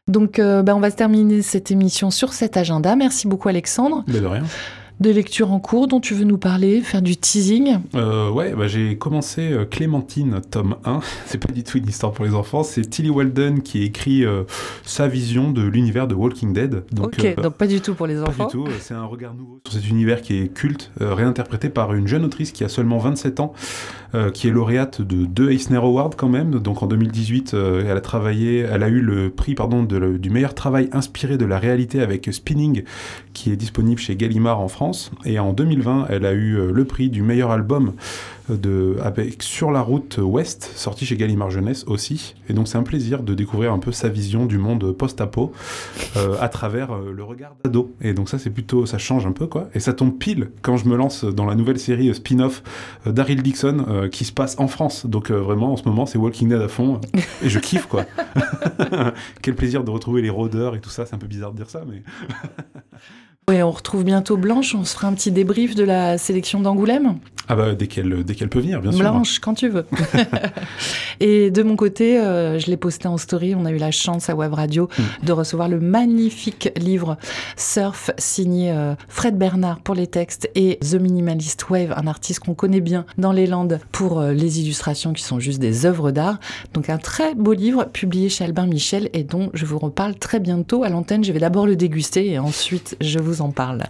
Donc, 0.10 0.40
euh, 0.40 0.64
bah, 0.64 0.76
on 0.76 0.80
va 0.80 0.90
se 0.90 0.96
terminer 0.96 1.42
cette 1.42 1.72
émission 1.72 2.12
sur 2.12 2.34
cet 2.34 2.58
agenda. 2.58 2.96
Merci 2.96 3.28
beaucoup, 3.28 3.48
Alexandre. 3.48 4.04
de 4.08 4.26
rien 4.26 4.44
des 5.00 5.14
lectures 5.14 5.52
en 5.52 5.60
cours 5.60 5.88
dont 5.88 6.00
tu 6.00 6.14
veux 6.14 6.26
nous 6.26 6.38
parler, 6.38 6.82
faire 6.82 7.02
du 7.02 7.16
teasing 7.16 7.80
euh, 7.96 8.30
Ouais, 8.30 8.54
bah, 8.54 8.68
j'ai 8.68 8.98
commencé 8.98 9.52
euh, 9.52 9.66
Clémentine, 9.66 10.42
tome 10.52 10.76
1. 10.84 11.00
c'est 11.26 11.38
pas 11.38 11.54
du 11.54 11.64
tout 11.64 11.78
une 11.78 11.88
histoire 11.88 12.12
pour 12.12 12.26
les 12.26 12.34
enfants. 12.34 12.64
C'est 12.64 12.82
Tilly 12.82 13.10
Walden 13.10 13.62
qui 13.62 13.84
écrit 13.84 14.26
euh, 14.26 14.44
sa 14.84 15.08
vision 15.08 15.52
de 15.52 15.62
l'univers 15.62 16.08
de 16.08 16.16
Walking 16.16 16.54
Dead. 16.54 16.84
Donc, 16.92 17.16
ok, 17.18 17.36
donc 17.42 17.54
pas 17.56 17.68
du 17.68 17.80
tout 17.80 17.94
pour 17.94 18.08
les 18.08 18.22
enfants. 18.22 18.46
Pas 18.48 18.58
du 18.58 18.64
tout. 18.64 18.68
C'est 18.80 18.94
un 18.94 19.06
regard 19.06 19.34
nouveau 19.34 19.62
sur 19.66 19.74
cet 19.74 19.90
univers 19.90 20.22
qui 20.22 20.38
est 20.42 20.54
culte, 20.54 20.92
réinterprété 21.00 21.70
par 21.70 21.94
une 21.94 22.08
jeune 22.08 22.26
autrice 22.26 22.52
qui 22.52 22.64
a 22.64 22.70
seulement 22.70 22.98
27 22.98 23.40
ans, 23.40 23.54
qui 24.34 24.48
est 24.48 24.52
lauréate 24.52 25.02
de 25.02 25.26
deux 25.26 25.52
Eisner 25.52 25.78
Awards 25.78 26.12
quand 26.18 26.30
même. 26.30 26.52
Donc 26.60 26.82
en 26.84 26.88
2018, 26.88 27.54
elle 27.54 27.96
a 27.96 28.02
travaillé, 28.02 28.60
elle 28.60 28.84
a 28.84 28.90
eu 28.90 29.02
le 29.02 29.30
prix 29.30 29.56
pardon 29.56 29.84
de, 29.84 30.18
du 30.18 30.30
meilleur 30.30 30.56
travail 30.56 30.90
inspiré 30.92 31.38
de 31.38 31.46
la 31.46 31.60
réalité 31.60 32.02
avec 32.02 32.30
Spinning, 32.32 32.84
qui 33.34 33.52
est 33.52 33.56
disponible 33.56 34.00
chez 34.00 34.16
Gallimard 34.16 34.60
en 34.60 34.68
France. 34.68 34.89
Et 35.26 35.40
en 35.40 35.54
2020, 35.54 36.08
elle 36.10 36.26
a 36.26 36.34
eu 36.34 36.56
euh, 36.56 36.72
le 36.72 36.86
prix 36.86 37.10
du 37.10 37.22
meilleur 37.22 37.52
album 37.52 37.94
de, 38.50 38.98
avec 39.04 39.44
Sur 39.44 39.70
la 39.70 39.82
route 39.82 40.18
ouest, 40.18 40.72
sorti 40.76 41.06
chez 41.06 41.16
Gallimard 41.16 41.52
Jeunesse 41.52 41.84
aussi. 41.86 42.36
Et 42.50 42.54
donc 42.54 42.68
c'est 42.68 42.78
un 42.78 42.84
plaisir 42.84 43.22
de 43.22 43.36
découvrir 43.36 43.72
un 43.74 43.78
peu 43.78 43.92
sa 43.92 44.10
vision 44.10 44.48
du 44.48 44.58
monde 44.58 44.92
post-apo 44.92 45.52
euh, 46.18 46.36
à 46.40 46.50
travers 46.50 46.92
euh, 46.92 47.14
le 47.16 47.24
regard 47.24 47.56
d'ado. 47.64 47.94
Et 48.02 48.14
donc 48.14 48.28
ça 48.28 48.40
c'est 48.40 48.50
plutôt, 48.50 48.88
ça 48.88 48.98
change 48.98 49.28
un 49.28 49.34
peu 49.34 49.46
quoi. 49.46 49.70
Et 49.76 49.80
ça 49.80 49.94
tombe 49.94 50.18
pile 50.18 50.50
quand 50.64 50.78
je 50.78 50.88
me 50.88 50.96
lance 50.96 51.26
dans 51.26 51.46
la 51.46 51.54
nouvelle 51.54 51.80
série 51.80 52.14
spin-off 52.14 52.64
d'Ariel 53.06 53.44
Dixon 53.44 54.10
qui 54.12 54.26
se 54.26 54.32
passe 54.32 54.56
en 54.58 54.68
France. 54.68 55.06
Donc 55.06 55.30
vraiment 55.30 55.74
en 55.74 55.78
ce 55.78 55.84
moment 55.84 56.08
c'est 56.08 56.18
Walking 56.18 56.50
Dead 56.50 56.62
à 56.62 56.68
fond 56.68 57.00
et 57.44 57.50
je 57.50 57.60
kiffe 57.60 57.86
quoi. 57.86 58.06
Quel 59.44 59.56
plaisir 59.56 59.84
de 59.84 59.92
retrouver 59.92 60.24
les 60.24 60.32
rôdeurs 60.32 60.76
et 60.76 60.80
tout 60.80 60.90
ça. 60.90 61.06
C'est 61.06 61.14
un 61.14 61.20
peu 61.20 61.28
bizarre 61.28 61.52
de 61.52 61.58
dire 61.58 61.70
ça 61.70 61.84
mais... 61.88 62.02
Oui, 63.50 63.64
on 63.64 63.72
retrouve 63.72 64.04
bientôt 64.04 64.38
Blanche. 64.38 64.76
On 64.76 64.84
se 64.84 64.94
fera 64.94 65.08
un 65.08 65.14
petit 65.14 65.32
débrief 65.32 65.74
de 65.74 65.84
la 65.84 66.20
sélection 66.20 66.60
d'Angoulême. 66.60 67.18
Ah 67.52 67.56
bah 67.56 67.74
dès 67.74 67.88
qu'elle 67.88 68.24
dès 68.24 68.36
qu'elle 68.36 68.50
peut 68.50 68.60
venir, 68.60 68.80
bien 68.80 68.92
sûr. 68.92 69.02
Blanche, 69.02 69.40
quand 69.40 69.56
tu 69.56 69.70
veux. 69.70 69.86
et 71.20 71.50
de 71.50 71.64
mon 71.64 71.76
côté, 71.76 72.20
euh, 72.20 72.60
je 72.60 72.68
l'ai 72.68 72.78
posté 72.78 73.08
en 73.08 73.18
story. 73.18 73.56
On 73.56 73.66
a 73.66 73.72
eu 73.72 73.78
la 73.78 73.90
chance 73.90 74.30
à 74.30 74.36
Web 74.36 74.54
Radio 74.54 74.88
mm. 74.98 75.26
de 75.26 75.32
recevoir 75.32 75.68
le 75.68 75.80
magnifique 75.80 76.70
livre 76.78 77.18
Surf 77.58 78.12
signé 78.20 78.72
euh, 78.72 78.94
Fred 79.08 79.36
Bernard 79.36 79.80
pour 79.80 79.96
les 79.96 80.06
textes 80.06 80.48
et 80.54 80.78
The 80.78 80.96
Minimalist 81.02 81.68
Wave, 81.72 81.92
un 81.98 82.06
artiste 82.06 82.42
qu'on 82.42 82.54
connaît 82.54 82.82
bien 82.82 83.06
dans 83.18 83.32
les 83.32 83.48
Landes 83.48 83.80
pour 83.92 84.20
euh, 84.20 84.32
les 84.32 84.62
illustrations 84.62 85.14
qui 85.14 85.24
sont 85.24 85.40
juste 85.40 85.60
des 85.60 85.88
œuvres 85.88 86.12
d'art. 86.12 86.40
Donc 86.76 86.92
un 86.92 87.00
très 87.00 87.34
beau 87.34 87.54
livre 87.54 87.86
publié 87.86 88.30
chez 88.30 88.44
Albin 88.44 88.68
Michel 88.68 89.10
et 89.14 89.24
dont 89.24 89.50
je 89.56 89.66
vous 89.66 89.80
reparle 89.80 90.14
très 90.14 90.40
bientôt 90.40 90.84
à 90.84 90.90
l'antenne. 90.90 91.24
Je 91.24 91.32
vais 91.32 91.40
d'abord 91.40 91.66
le 91.66 91.76
déguster 91.76 92.28
et 92.30 92.38
ensuite 92.38 92.96
je 93.02 93.18
vous 93.18 93.42
en 93.42 93.50
parle. 93.50 93.86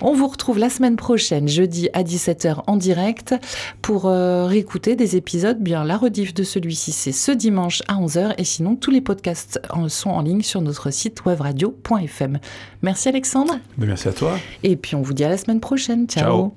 On 0.00 0.14
vous 0.14 0.28
retrouve 0.28 0.58
la 0.58 0.70
semaine 0.70 0.96
prochaine, 0.96 1.46
jeudi 1.46 1.90
à 1.92 2.02
17h 2.02 2.62
en 2.70 2.76
direct, 2.76 3.34
pour 3.82 4.06
euh, 4.06 4.46
réécouter 4.46 4.94
des 4.94 5.16
épisodes. 5.16 5.58
Bien, 5.58 5.84
la 5.84 5.96
rediff 5.96 6.32
de 6.32 6.44
celui-ci, 6.44 6.92
c'est 6.92 7.12
ce 7.12 7.32
dimanche 7.32 7.82
à 7.88 7.94
11h. 7.94 8.34
Et 8.38 8.44
sinon, 8.44 8.76
tous 8.76 8.92
les 8.92 9.00
podcasts 9.00 9.60
sont 9.88 10.10
en 10.10 10.22
ligne 10.22 10.42
sur 10.42 10.60
notre 10.60 10.90
site 10.90 11.22
webradio.fm. 11.26 12.38
Merci 12.82 13.08
Alexandre. 13.08 13.54
Ben, 13.76 13.86
merci 13.86 14.08
à 14.08 14.12
toi. 14.12 14.38
Et 14.62 14.76
puis 14.76 14.94
on 14.94 15.02
vous 15.02 15.14
dit 15.14 15.24
à 15.24 15.28
la 15.28 15.36
semaine 15.36 15.60
prochaine. 15.60 16.06
Ciao. 16.06 16.52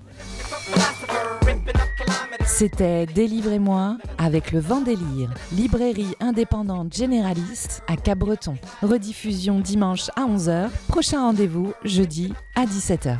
C'était 2.45 3.07
Délivrez-moi 3.07 3.97
avec 4.19 4.51
le 4.51 4.59
vent 4.59 4.81
délire, 4.81 5.33
librairie 5.51 6.13
indépendante 6.19 6.93
généraliste 6.93 7.81
à 7.87 7.95
Cabreton. 7.95 8.55
Rediffusion 8.83 9.59
dimanche 9.59 10.09
à 10.15 10.27
11h, 10.27 10.69
prochain 10.87 11.21
rendez-vous 11.21 11.73
jeudi 11.83 12.33
à 12.55 12.65
17h. 12.65 13.17